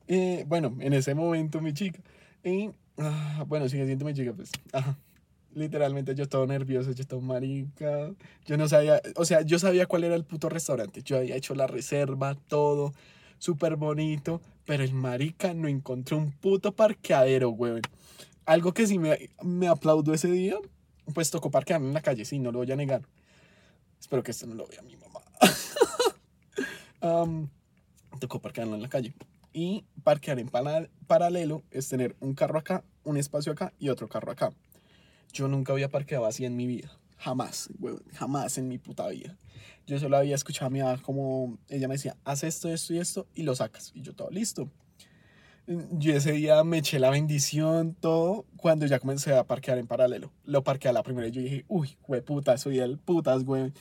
Eh, 0.08 0.44
bueno, 0.46 0.76
en 0.80 0.92
ese 0.92 1.14
momento 1.14 1.60
mi 1.60 1.72
chica, 1.72 2.00
y, 2.44 2.70
ah, 2.98 3.44
bueno, 3.46 3.68
sigue 3.68 3.86
siendo 3.86 4.04
mi 4.04 4.14
chica, 4.14 4.32
pues, 4.32 4.50
ajá. 4.72 4.96
Literalmente 5.56 6.14
yo 6.14 6.24
estaba 6.24 6.44
nervioso, 6.44 6.92
yo 6.92 7.00
estaba 7.00 7.22
marica. 7.22 8.12
Yo 8.44 8.58
no 8.58 8.68
sabía, 8.68 9.00
o 9.14 9.24
sea, 9.24 9.40
yo 9.40 9.58
sabía 9.58 9.86
cuál 9.86 10.04
era 10.04 10.14
el 10.14 10.22
puto 10.22 10.50
restaurante. 10.50 11.02
Yo 11.02 11.16
había 11.16 11.34
hecho 11.34 11.54
la 11.54 11.66
reserva, 11.66 12.34
todo, 12.34 12.92
súper 13.38 13.76
bonito. 13.76 14.42
Pero 14.66 14.84
el 14.84 14.92
marica 14.92 15.54
no 15.54 15.66
encontró 15.66 16.18
un 16.18 16.30
puto 16.30 16.72
parqueadero, 16.72 17.48
güey. 17.48 17.80
Algo 18.44 18.74
que 18.74 18.86
sí 18.86 18.98
me, 18.98 19.30
me 19.42 19.66
aplaudo 19.66 20.12
ese 20.12 20.30
día, 20.30 20.58
pues 21.14 21.30
tocó 21.30 21.50
parquearme 21.50 21.86
en 21.86 21.94
la 21.94 22.02
calle, 22.02 22.26
sí, 22.26 22.38
no 22.38 22.52
lo 22.52 22.58
voy 22.58 22.70
a 22.70 22.76
negar. 22.76 23.00
Espero 23.98 24.22
que 24.22 24.32
esto 24.32 24.46
no 24.46 24.54
lo 24.56 24.66
vea 24.66 24.82
mi 24.82 24.96
mamá. 24.96 25.22
um, 27.00 27.48
tocó 28.20 28.40
parquearlo 28.40 28.74
en 28.74 28.82
la 28.82 28.90
calle. 28.90 29.14
Y 29.54 29.86
parquear 30.04 30.38
en 30.38 30.50
paralelo 31.06 31.62
es 31.70 31.88
tener 31.88 32.14
un 32.20 32.34
carro 32.34 32.58
acá, 32.58 32.84
un 33.04 33.16
espacio 33.16 33.52
acá 33.52 33.72
y 33.78 33.88
otro 33.88 34.06
carro 34.06 34.30
acá. 34.30 34.52
Yo 35.32 35.48
nunca 35.48 35.72
había 35.72 35.88
parqueado 35.88 36.26
así 36.26 36.44
en 36.44 36.56
mi 36.56 36.66
vida. 36.66 36.90
Jamás, 37.18 37.68
güey, 37.78 37.96
jamás 38.14 38.58
en 38.58 38.68
mi 38.68 38.78
puta 38.78 39.08
vida. 39.08 39.36
Yo 39.86 39.98
solo 39.98 40.16
había 40.16 40.34
escuchado 40.34 40.66
a 40.66 40.70
mi 40.70 40.80
mamá 40.80 41.00
como 41.00 41.58
ella 41.68 41.88
me 41.88 41.94
decía, 41.94 42.16
haz 42.24 42.42
esto, 42.44 42.68
esto 42.68 42.92
y 42.94 42.98
esto 42.98 43.26
y 43.34 43.42
lo 43.42 43.54
sacas. 43.54 43.92
Y 43.94 44.02
yo 44.02 44.14
todo 44.14 44.30
listo. 44.30 44.68
Yo 45.66 46.14
ese 46.14 46.32
día 46.32 46.62
me 46.62 46.78
eché 46.78 47.00
la 47.00 47.10
bendición, 47.10 47.94
todo, 47.94 48.46
cuando 48.56 48.86
ya 48.86 49.00
comencé 49.00 49.34
a 49.34 49.44
parquear 49.44 49.78
en 49.78 49.88
paralelo. 49.88 50.30
Lo 50.44 50.62
parqueé 50.62 50.90
a 50.90 50.92
la 50.92 51.02
primera 51.02 51.26
y 51.26 51.32
yo 51.32 51.42
dije, 51.42 51.64
uy, 51.66 51.96
güey, 52.06 52.20
puta, 52.20 52.56
soy 52.56 52.78
el 52.78 52.98
putas, 52.98 53.44
güey. 53.44 53.72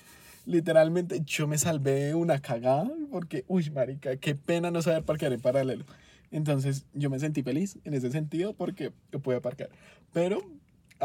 Literalmente 0.48 1.22
yo 1.26 1.48
me 1.48 1.58
salvé 1.60 2.16
una 2.16 2.40
cagada 2.40 2.92
porque, 3.12 3.46
uy, 3.48 3.70
marica, 3.70 4.16
qué 4.18 4.34
pena 4.34 4.72
no 4.72 4.82
saber 4.82 5.04
parquear 5.04 5.34
en 5.34 5.42
paralelo. 5.42 5.86
Entonces 6.32 6.86
yo 6.94 7.10
me 7.10 7.20
sentí 7.20 7.44
feliz 7.44 7.78
en 7.84 7.94
ese 7.94 8.12
sentido 8.12 8.54
porque 8.54 8.92
yo 9.12 9.20
pude 9.20 9.40
parquear. 9.40 9.70
Pero, 10.12 10.42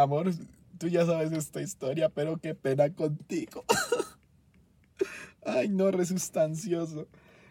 amor, 0.03 0.33
tú 0.79 0.89
ya 0.89 1.05
sabes 1.05 1.33
esta 1.33 1.61
historia, 1.61 2.09
pero 2.09 2.39
qué 2.39 2.55
pena 2.55 2.95
contigo. 2.95 3.65
Ay, 5.45 5.69
no, 5.69 5.91
resustancioso. 5.91 7.07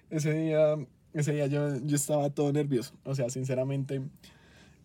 Ese 0.10 0.34
día, 0.34 0.76
ese 1.14 1.34
día 1.34 1.48
yo, 1.48 1.78
yo 1.78 1.96
estaba 1.96 2.30
todo 2.30 2.52
nervioso. 2.52 2.94
O 3.04 3.16
sea, 3.16 3.30
sinceramente, 3.30 4.02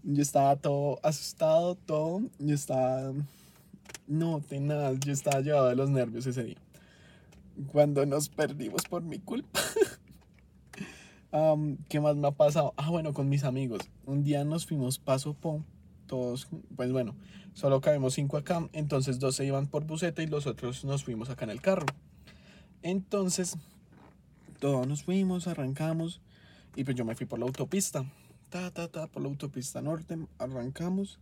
yo 0.03 0.23
estaba 0.23 0.57
todo 0.57 0.99
asustado, 1.03 1.75
todo. 1.75 2.23
Yo 2.39 2.55
estaba. 2.55 3.13
No, 4.07 4.41
tenaz, 4.41 4.99
yo 5.01 5.13
estaba 5.13 5.41
llevado 5.41 5.69
de 5.69 5.77
los 5.77 5.91
nervios 5.91 6.27
ese 6.27 6.45
día. 6.45 6.59
Cuando 7.73 8.05
nos 8.05 8.29
perdimos 8.29 8.83
por 8.89 9.03
mi 9.03 9.19
culpa. 9.19 9.61
¿Qué 11.89 12.01
más 12.01 12.15
me 12.15 12.29
ha 12.29 12.31
pasado? 12.31 12.75
Ah, 12.77 12.91
bueno, 12.91 13.13
con 13.13 13.29
mis 13.29 13.43
amigos. 13.43 13.83
Un 14.07 14.23
día 14.23 14.45
nos 14.45 14.67
fuimos 14.67 14.99
paso 14.99 15.35
po 15.35 15.65
todos, 16.07 16.49
pues 16.77 16.93
bueno, 16.93 17.15
solo 17.53 17.81
cabemos 17.81 18.15
cinco 18.15 18.37
acá, 18.37 18.69
entonces 18.73 19.19
dos 19.19 19.37
se 19.37 19.45
iban 19.45 19.67
por 19.67 19.85
buseta 19.85 20.23
y 20.23 20.27
los 20.27 20.47
otros 20.47 20.85
nos 20.85 21.05
fuimos 21.05 21.31
acá 21.31 21.45
en 21.45 21.51
el 21.51 21.61
carro. 21.61 21.87
Entonces, 22.83 23.57
todos 24.61 24.87
nos 24.87 25.03
fuimos, 25.03 25.47
arrancamos 25.47 26.21
y 26.77 26.85
pues 26.85 26.97
yo 26.97 27.05
me 27.05 27.15
fui 27.15 27.27
por 27.27 27.39
la 27.39 27.47
autopista, 27.47 28.05
ta, 28.51 28.71
ta, 28.71 28.89
ta, 28.89 29.07
por 29.07 29.23
la 29.23 29.29
autopista 29.29 29.81
norte, 29.83 30.19
arrancamos 30.39 31.19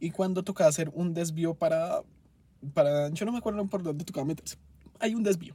y 0.00 0.10
cuando 0.10 0.42
tocaba 0.42 0.68
hacer 0.68 0.90
un 0.94 1.14
desvío 1.14 1.54
para, 1.54 2.02
para, 2.74 3.08
yo 3.10 3.24
no 3.26 3.32
me 3.32 3.38
acuerdo 3.38 3.66
por 3.66 3.82
dónde 3.82 4.04
tocaba 4.04 4.24
meterse, 4.24 4.56
hay 4.98 5.14
un 5.14 5.22
desvío 5.22 5.54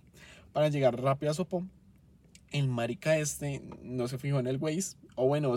para 0.53 0.69
llegar 0.69 0.99
rápido 1.01 1.31
a 1.31 1.35
Sopón 1.35 1.69
el 2.51 2.67
marica 2.67 3.17
este 3.17 3.61
no 3.81 4.07
se 4.07 4.17
fijó 4.17 4.39
en 4.39 4.47
el 4.47 4.57
Waze, 4.57 4.97
o 5.15 5.27
bueno, 5.27 5.55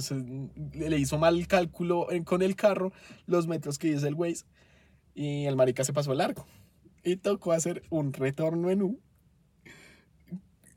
le 0.72 0.98
hizo 0.98 1.18
mal 1.18 1.36
el 1.36 1.46
cálculo 1.46 2.06
con 2.24 2.42
el 2.42 2.56
carro, 2.56 2.92
los 3.26 3.46
metros 3.46 3.78
que 3.78 3.92
dice 3.92 4.08
el 4.08 4.14
Waze, 4.14 4.44
y 5.14 5.44
el 5.44 5.56
marica 5.56 5.84
se 5.84 5.92
pasó 5.92 6.12
el 6.12 6.18
largo. 6.18 6.46
Y 7.02 7.16
tocó 7.16 7.52
hacer 7.52 7.82
un 7.90 8.12
retorno 8.12 8.70
en 8.70 8.82
U, 8.82 9.00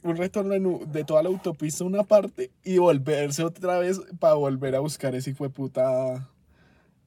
un 0.04 0.16
retorno 0.16 0.54
en 0.54 0.66
U 0.66 0.86
de 0.86 1.04
toda 1.04 1.24
la 1.24 1.30
autopista 1.30 1.84
una 1.84 2.04
parte 2.04 2.52
y 2.64 2.78
volverse 2.78 3.44
otra 3.44 3.80
vez 3.80 4.02
para 4.20 4.34
volver 4.36 4.76
a 4.76 4.80
buscar 4.80 5.16
ese 5.16 5.32
hijo 5.32 5.44
de 5.44 5.50
puta, 5.50 6.30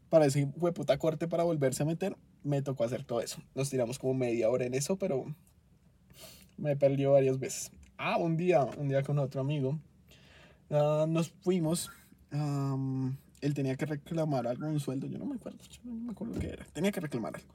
para 0.08 0.26
ese 0.26 0.40
hijo 0.40 0.66
de 0.66 0.72
puta 0.72 0.98
corte 0.98 1.28
para 1.28 1.44
volverse 1.44 1.82
a 1.82 1.86
meter. 1.86 2.16
Me 2.42 2.62
tocó 2.62 2.84
hacer 2.84 3.04
todo 3.04 3.20
eso. 3.20 3.42
Nos 3.54 3.68
tiramos 3.68 3.98
como 3.98 4.14
media 4.14 4.48
hora 4.48 4.64
en 4.64 4.74
eso, 4.74 4.96
pero 4.96 5.24
me 6.56 6.76
perdió 6.76 7.12
varias 7.12 7.38
veces. 7.38 7.70
Ah, 8.02 8.16
un 8.16 8.34
día, 8.34 8.64
un 8.78 8.88
día 8.88 9.02
con 9.02 9.18
otro 9.18 9.42
amigo, 9.42 9.78
ah, 10.70 11.04
nos 11.06 11.28
fuimos. 11.42 11.90
él 13.42 13.52
tenía 13.52 13.76
que 13.76 13.84
reclamar 13.84 14.46
algo, 14.46 14.66
un 14.66 14.80
sueldo, 14.80 15.06
yo 15.06 15.18
no 15.18 15.26
me 15.26 15.34
acuerdo, 15.34 15.58
yo 15.70 15.80
no 15.84 15.94
me 15.96 16.12
acuerdo 16.12 16.40
qué 16.40 16.48
era. 16.48 16.64
Tenía 16.72 16.92
que 16.92 17.00
reclamar 17.00 17.36
algo. 17.36 17.48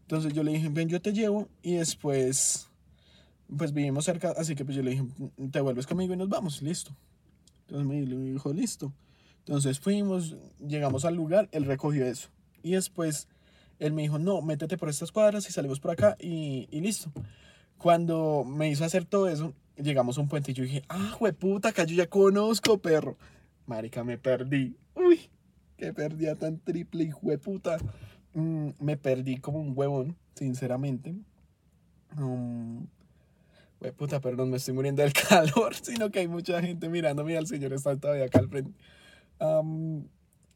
Entonces 0.00 0.32
yo 0.32 0.42
le 0.42 0.52
dije, 0.52 0.70
ven, 0.70 0.88
yo 0.88 1.02
te 1.02 1.12
llevo 1.12 1.48
y 1.60 1.74
después, 1.74 2.70
pues 3.58 3.74
vivimos 3.74 4.06
cerca, 4.06 4.32
así 4.38 4.54
que 4.54 4.64
pues 4.64 4.74
yo 4.74 4.82
le 4.82 4.92
dije, 4.92 5.04
te 5.50 5.60
vuelves 5.60 5.86
conmigo 5.86 6.14
y 6.14 6.16
nos 6.16 6.30
vamos, 6.30 6.62
listo. 6.62 6.96
Entonces 7.66 7.86
me 7.86 8.00
dijo, 8.00 8.54
listo. 8.54 8.90
Entonces 9.40 9.78
fuimos, 9.80 10.34
llegamos 10.66 11.04
al 11.04 11.14
lugar, 11.14 11.50
él 11.52 11.66
recogió 11.66 12.06
eso. 12.06 12.30
Y 12.62 12.70
después 12.70 13.28
él 13.78 13.92
me 13.92 14.00
dijo, 14.00 14.18
no, 14.18 14.40
métete 14.40 14.78
por 14.78 14.88
estas 14.88 15.12
cuadras 15.12 15.46
y 15.46 15.52
salimos 15.52 15.78
por 15.78 15.90
acá 15.90 16.16
y, 16.18 16.68
y 16.70 16.80
listo. 16.80 17.12
Cuando 17.76 18.44
me 18.44 18.70
hizo 18.70 18.82
hacer 18.82 19.04
todo 19.04 19.28
eso, 19.28 19.52
llegamos 19.76 20.18
a 20.18 20.20
un 20.20 20.28
puente 20.28 20.52
y 20.52 20.54
yo 20.54 20.64
dije, 20.64 20.82
ah, 20.88 21.16
puta, 21.38 21.70
acá 21.70 21.84
yo 21.84 21.94
ya 21.94 22.06
conozco, 22.08 22.78
perro. 22.78 23.16
Marica, 23.66 24.04
me 24.04 24.18
perdí. 24.18 24.76
Uy, 24.94 25.28
qué 25.76 25.92
perdía 25.92 26.36
tan 26.36 26.58
triple, 26.58 27.12
puta. 27.42 27.78
mm, 28.34 28.70
me 28.78 28.96
perdí 28.96 29.38
como 29.38 29.60
un 29.60 29.72
huevón, 29.76 30.16
sinceramente. 30.34 31.14
Um, 32.16 32.86
puta, 33.96 34.20
perdón, 34.20 34.50
me 34.50 34.58
estoy 34.58 34.74
muriendo 34.74 35.02
del 35.02 35.12
calor, 35.28 35.74
sino 35.74 36.10
que 36.10 36.20
hay 36.20 36.28
mucha 36.28 36.60
gente 36.62 36.88
mirando. 36.88 37.24
Mira, 37.24 37.40
el 37.40 37.46
señor 37.46 37.72
está 37.72 37.96
todavía 37.96 38.26
acá 38.26 38.38
al 38.38 38.48
frente. 38.48 38.72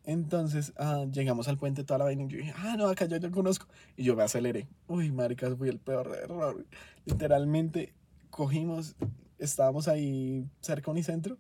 entonces 0.04 0.72
ah, 0.76 1.07
llegamos 1.11 1.48
al 1.48 1.59
puente 1.59 1.85
toda 1.85 1.98
la 1.98 2.04
vaina 2.04 2.24
y 2.24 2.28
yo 2.28 2.38
dije, 2.38 2.54
ah, 2.57 2.76
no, 2.78 2.87
acá 2.87 3.07
yo 3.07 3.16
ya 3.16 3.31
conozco. 3.31 3.66
Y 3.96 4.04
yo 4.04 4.16
me 4.16 4.22
aceleré. 4.22 4.68
Uy, 4.87 5.11
maricas, 5.12 5.57
fui 5.57 5.68
el 5.68 5.78
peor 5.78 6.14
error. 6.22 6.64
Literalmente 7.07 7.94
cogimos, 8.31 8.97
estábamos 9.38 9.88
ahí 9.88 10.47
cerca 10.61 10.87
de 10.87 10.93
Unicentro. 10.93 11.38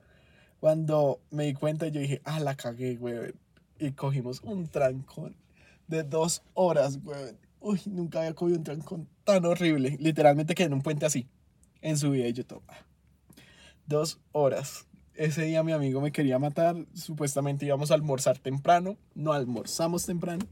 Cuando 0.60 1.20
me 1.30 1.44
di 1.44 1.54
cuenta, 1.54 1.88
yo 1.88 2.00
dije, 2.00 2.20
ah, 2.24 2.40
la 2.40 2.56
cagué, 2.56 2.96
güey. 2.96 3.34
Y 3.78 3.92
cogimos 3.92 4.40
un 4.42 4.66
trancón 4.68 5.36
de 5.86 6.02
dos 6.02 6.42
horas, 6.54 7.02
güey. 7.02 7.36
Uy, 7.60 7.80
nunca 7.86 8.20
había 8.20 8.34
cogido 8.34 8.58
un 8.58 8.64
trancón 8.64 9.08
tan 9.24 9.44
horrible. 9.44 9.96
Literalmente 10.00 10.54
quedé 10.54 10.66
en 10.66 10.74
un 10.74 10.82
puente 10.82 11.06
así 11.06 11.28
en 11.80 11.96
su 11.96 12.10
vida 12.10 12.28
y 12.28 12.32
yo 12.32 12.44
todo. 12.44 12.62
Dos 13.86 14.20
horas. 14.32 14.86
Ese 15.14 15.42
día 15.42 15.62
mi 15.62 15.72
amigo 15.72 16.00
me 16.00 16.12
quería 16.12 16.38
matar. 16.38 16.76
Supuestamente 16.92 17.66
íbamos 17.66 17.90
a 17.90 17.94
almorzar 17.94 18.38
temprano. 18.38 18.96
No 19.14 19.32
almorzamos 19.32 20.06
temprano. 20.06 20.46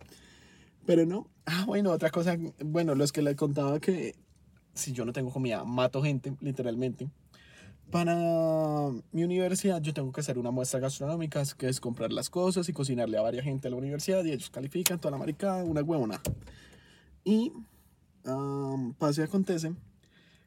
Pero 0.85 1.07
no. 1.07 1.29
Ah, 1.45 1.65
bueno, 1.67 1.91
otra 1.91 2.11
cosa. 2.11 2.37
Bueno, 2.65 2.95
los 2.95 3.13
que 3.13 3.23
le 3.23 3.37
contaba 3.37 3.79
que 3.79 4.17
si 4.77 4.93
yo 4.93 5.05
no 5.05 5.13
tengo 5.13 5.33
comida, 5.33 5.65
mato 5.65 6.03
gente, 6.03 6.35
literalmente. 6.41 7.09
Para 7.91 8.15
mi 9.13 9.25
universidad 9.25 9.81
yo 9.81 9.95
tengo 9.95 10.13
que 10.13 10.21
hacer 10.21 10.39
una 10.39 10.51
muestra 10.51 10.81
gastronómica, 10.81 11.43
que 11.57 11.69
es 11.69 11.81
comprar 11.81 12.13
las 12.13 12.31
cosas 12.31 12.69
y 12.69 12.73
cocinarle 12.73 13.17
a 13.17 13.23
varias 13.23 13.45
gente 13.45 13.69
a 13.69 13.71
la 13.71 13.77
universidad 13.77 14.25
y 14.25 14.33
ellos 14.33 14.51
califican 14.51 14.99
toda 14.99 15.13
la 15.13 15.19
maricada, 15.19 15.65
una 15.65 15.83
huevona. 15.83 16.21
Y 17.25 17.53
um, 18.25 18.93
pase 18.95 19.23
acontece 19.23 19.73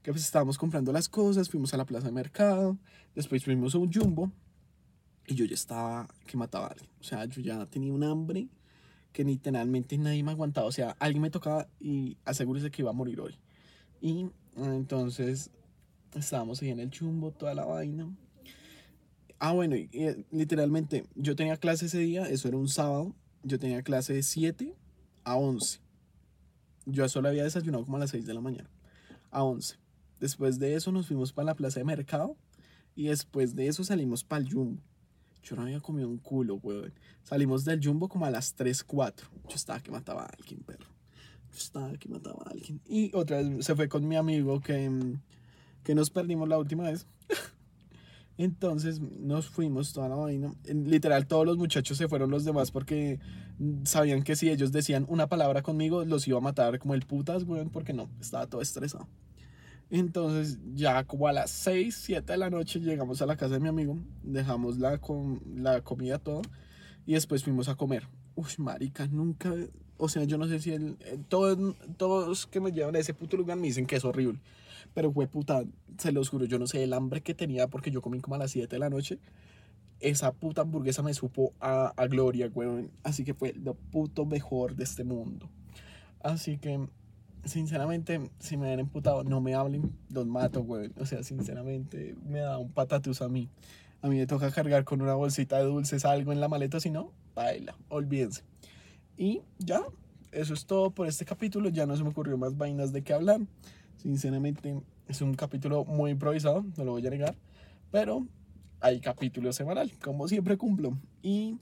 que 0.03 0.11
pues 0.11 0.23
estábamos 0.23 0.57
comprando 0.57 0.91
las 0.91 1.09
cosas, 1.09 1.49
fuimos 1.49 1.73
a 1.73 1.77
la 1.77 1.85
plaza 1.85 2.07
de 2.07 2.13
mercado, 2.13 2.77
después 3.15 3.43
fuimos 3.43 3.75
a 3.75 3.77
un 3.77 3.91
jumbo 3.91 4.31
y 5.27 5.35
yo 5.35 5.45
ya 5.45 5.55
estaba 5.55 6.07
que 6.25 6.37
mataba 6.37 6.67
a 6.67 6.69
alguien. 6.71 6.89
O 6.99 7.03
sea, 7.03 7.25
yo 7.25 7.41
ya 7.41 7.65
tenía 7.67 7.93
un 7.93 8.03
hambre 8.03 8.47
que 9.13 9.23
literalmente 9.23 9.97
nadie 9.97 10.23
me 10.23 10.31
aguantaba. 10.31 10.67
O 10.67 10.71
sea, 10.71 10.95
alguien 10.99 11.21
me 11.21 11.29
tocaba 11.29 11.67
y 11.79 12.17
asegúrese 12.25 12.71
que 12.71 12.81
iba 12.81 12.91
a 12.91 12.93
morir 12.93 13.19
hoy. 13.21 13.35
Y 14.01 14.29
entonces 14.55 15.49
estábamos 16.15 16.61
ahí 16.61 16.69
en 16.69 16.79
el 16.79 16.91
jumbo, 16.97 17.31
toda 17.31 17.53
la 17.53 17.65
vaina. 17.65 18.09
Ah, 19.39 19.53
bueno, 19.53 19.75
y, 19.75 19.89
literalmente 20.31 21.05
yo 21.15 21.35
tenía 21.35 21.57
clase 21.57 21.85
ese 21.85 21.99
día, 21.99 22.27
eso 22.27 22.47
era 22.47 22.57
un 22.57 22.67
sábado, 22.67 23.15
yo 23.43 23.57
tenía 23.57 23.81
clase 23.83 24.13
de 24.13 24.23
7 24.23 24.75
a 25.23 25.35
11. 25.35 25.79
Yo 26.85 27.07
solo 27.07 27.29
había 27.29 27.43
desayunado 27.43 27.85
como 27.85 27.97
a 27.97 28.01
las 28.01 28.09
6 28.09 28.25
de 28.25 28.33
la 28.33 28.41
mañana, 28.41 28.69
a 29.31 29.43
11. 29.43 29.77
Después 30.19 30.59
de 30.59 30.75
eso 30.75 30.91
nos 30.91 31.07
fuimos 31.07 31.31
para 31.31 31.45
la 31.45 31.55
plaza 31.55 31.79
de 31.79 31.85
mercado 31.85 32.35
y 32.95 33.07
después 33.07 33.55
de 33.55 33.67
eso 33.67 33.83
salimos 33.83 34.23
para 34.23 34.41
el 34.43 34.51
Jumbo. 34.51 34.81
Yo 35.41 35.55
no 35.55 35.61
había 35.61 35.79
comido 35.79 36.09
un 36.09 36.17
culo, 36.17 36.55
weón. 36.55 36.93
Salimos 37.23 37.63
del 37.63 37.79
Jumbo 37.81 38.09
como 38.09 38.25
a 38.25 38.31
las 38.31 38.53
3, 38.55 38.83
4. 38.83 39.29
Yo 39.47 39.55
estaba 39.55 39.79
que 39.79 39.91
mataba 39.91 40.23
a 40.23 40.25
alguien, 40.25 40.59
perro. 40.61 40.98
Estaba 41.55 41.93
que 41.93 42.09
mataba 42.09 42.43
a 42.45 42.51
alguien. 42.51 42.81
Y 42.87 43.11
otra 43.15 43.41
vez 43.41 43.65
se 43.65 43.75
fue 43.75 43.89
con 43.89 44.07
mi 44.07 44.15
amigo 44.15 44.59
que, 44.61 44.89
que 45.83 45.95
nos 45.95 46.09
perdimos 46.09 46.47
la 46.47 46.57
última 46.57 46.83
vez. 46.83 47.07
Entonces 48.37 49.01
nos 49.01 49.49
fuimos 49.49 49.91
toda 49.91 50.07
la 50.07 50.15
vaina. 50.15 50.53
Literal, 50.63 51.27
todos 51.27 51.45
los 51.45 51.57
muchachos 51.57 51.97
se 51.97 52.07
fueron 52.07 52.31
los 52.31 52.45
demás 52.45 52.71
porque 52.71 53.19
sabían 53.83 54.23
que 54.23 54.37
si 54.37 54.49
ellos 54.49 54.71
decían 54.71 55.05
una 55.09 55.27
palabra 55.27 55.61
conmigo, 55.61 56.05
los 56.05 56.27
iba 56.27 56.37
a 56.37 56.41
matar 56.41 56.79
como 56.79 56.93
el 56.93 57.05
putas, 57.05 57.43
weón, 57.43 57.69
porque 57.69 57.91
no, 57.91 58.09
estaba 58.21 58.47
todo 58.47 58.61
estresado. 58.61 59.07
Entonces 59.89 60.59
ya 60.73 61.03
como 61.03 61.27
a 61.27 61.33
las 61.33 61.51
6, 61.51 61.95
7 61.95 62.31
de 62.31 62.37
la 62.37 62.49
noche 62.49 62.79
llegamos 62.79 63.21
a 63.21 63.25
la 63.25 63.35
casa 63.35 63.55
de 63.55 63.59
mi 63.59 63.67
amigo, 63.67 63.97
dejamos 64.23 64.77
la, 64.77 64.99
con, 64.99 65.41
la 65.55 65.81
comida 65.81 66.19
todo 66.19 66.41
y 67.05 67.13
después 67.13 67.43
fuimos 67.43 67.67
a 67.69 67.75
comer. 67.75 68.07
Uy, 68.35 68.51
marica, 68.59 69.07
nunca, 69.07 69.53
o 69.99 70.07
sea, 70.07 70.23
yo 70.23 70.37
no 70.37 70.47
sé 70.47 70.59
si 70.59 70.71
el, 70.71 70.97
todos, 71.27 71.75
todos 71.97 72.47
que 72.47 72.61
me 72.61 72.71
llevan 72.71 72.95
a 72.95 72.99
ese 72.99 73.13
puto 73.13 73.37
lugar 73.37 73.57
me 73.57 73.67
dicen 73.67 73.85
que 73.85 73.97
es 73.97 74.05
horrible. 74.05 74.39
Pero 74.93 75.11
fue 75.11 75.27
puta, 75.27 75.63
se 75.97 76.11
los 76.11 76.29
juro, 76.29 76.45
yo 76.45 76.57
no 76.57 76.65
sé 76.65 76.83
el 76.83 76.93
hambre 76.93 77.21
que 77.21 77.35
tenía 77.35 77.67
porque 77.67 77.91
yo 77.91 78.01
comí 78.01 78.21
como 78.21 78.35
a 78.35 78.39
las 78.39 78.51
7 78.51 78.67
de 78.73 78.79
la 78.79 78.89
noche. 78.89 79.19
Esa 79.99 80.31
puta 80.31 80.61
hamburguesa 80.61 81.03
me 81.03 81.13
supo 81.13 81.53
a, 81.59 81.93
a 81.97 82.07
gloria, 82.07 82.49
weón. 82.53 82.89
Así 83.03 83.25
que 83.25 83.33
fue 83.33 83.53
lo 83.53 83.73
puto 83.73 84.25
mejor 84.25 84.75
de 84.75 84.85
este 84.85 85.03
mundo. 85.03 85.49
Así 86.21 86.57
que 86.57 86.79
sinceramente, 87.43 88.31
si 88.39 88.55
me 88.55 88.71
han 88.71 88.79
emputado, 88.79 89.23
no 89.25 89.41
me 89.41 89.53
hablen, 89.53 89.93
los 90.09 90.25
mato, 90.25 90.63
güey. 90.63 90.91
O 90.97 91.05
sea, 91.05 91.23
sinceramente, 91.23 92.15
me 92.25 92.39
da 92.39 92.57
un 92.57 92.71
patatus 92.71 93.21
a 93.21 93.27
mí. 93.27 93.49
A 94.01 94.07
mí 94.07 94.17
me 94.17 94.27
toca 94.27 94.49
cargar 94.51 94.85
con 94.85 95.01
una 95.01 95.13
bolsita 95.13 95.57
de 95.57 95.65
dulces 95.65 96.05
algo 96.05 96.31
en 96.31 96.39
la 96.39 96.47
maleta, 96.47 96.79
si 96.79 96.89
no, 96.89 97.11
baila, 97.35 97.75
olvídense. 97.89 98.48
Y 99.19 99.41
ya, 99.57 99.81
eso 100.31 100.53
es 100.53 100.65
todo 100.65 100.91
por 100.91 101.05
este 101.05 101.25
capítulo. 101.25 101.67
Ya 101.67 101.85
no 101.85 101.93
se 101.97 102.03
me 102.03 102.09
ocurrió 102.09 102.37
más 102.37 102.57
vainas 102.57 102.93
de 102.93 103.03
qué 103.03 103.13
hablar. 103.13 103.41
Sinceramente, 103.97 104.81
es 105.09 105.21
un 105.21 105.33
capítulo 105.33 105.83
muy 105.83 106.11
improvisado, 106.11 106.65
no 106.77 106.85
lo 106.85 106.91
voy 106.93 107.05
a 107.05 107.09
negar. 107.09 107.35
Pero 107.91 108.25
hay 108.79 109.01
capítulo 109.01 109.51
semanal, 109.51 109.91
como 110.01 110.29
siempre 110.29 110.57
cumplo. 110.57 110.97
Y 111.21 111.57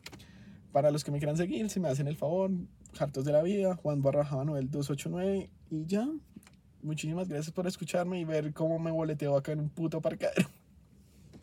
para 0.71 0.91
los 0.91 1.03
que 1.03 1.09
me 1.09 1.17
quieran 1.17 1.35
seguir, 1.35 1.71
si 1.71 1.79
me 1.79 1.87
hacen 1.87 2.07
el 2.07 2.15
favor, 2.15 2.51
Hartos 2.99 3.25
de 3.25 3.31
la 3.31 3.41
Vida, 3.41 3.75
Juan 3.75 4.03
Barra 4.03 4.23
Manuel 4.23 4.69
289 4.69 5.49
y 5.71 5.85
ya. 5.87 6.07
Muchísimas 6.83 7.27
gracias 7.27 7.51
por 7.51 7.65
escucharme 7.65 8.19
y 8.19 8.23
ver 8.23 8.53
cómo 8.53 8.77
me 8.77 8.91
boleteo 8.91 9.35
acá 9.35 9.53
en 9.53 9.61
un 9.61 9.69
puto 9.69 9.99
parqueadero. 9.99 10.47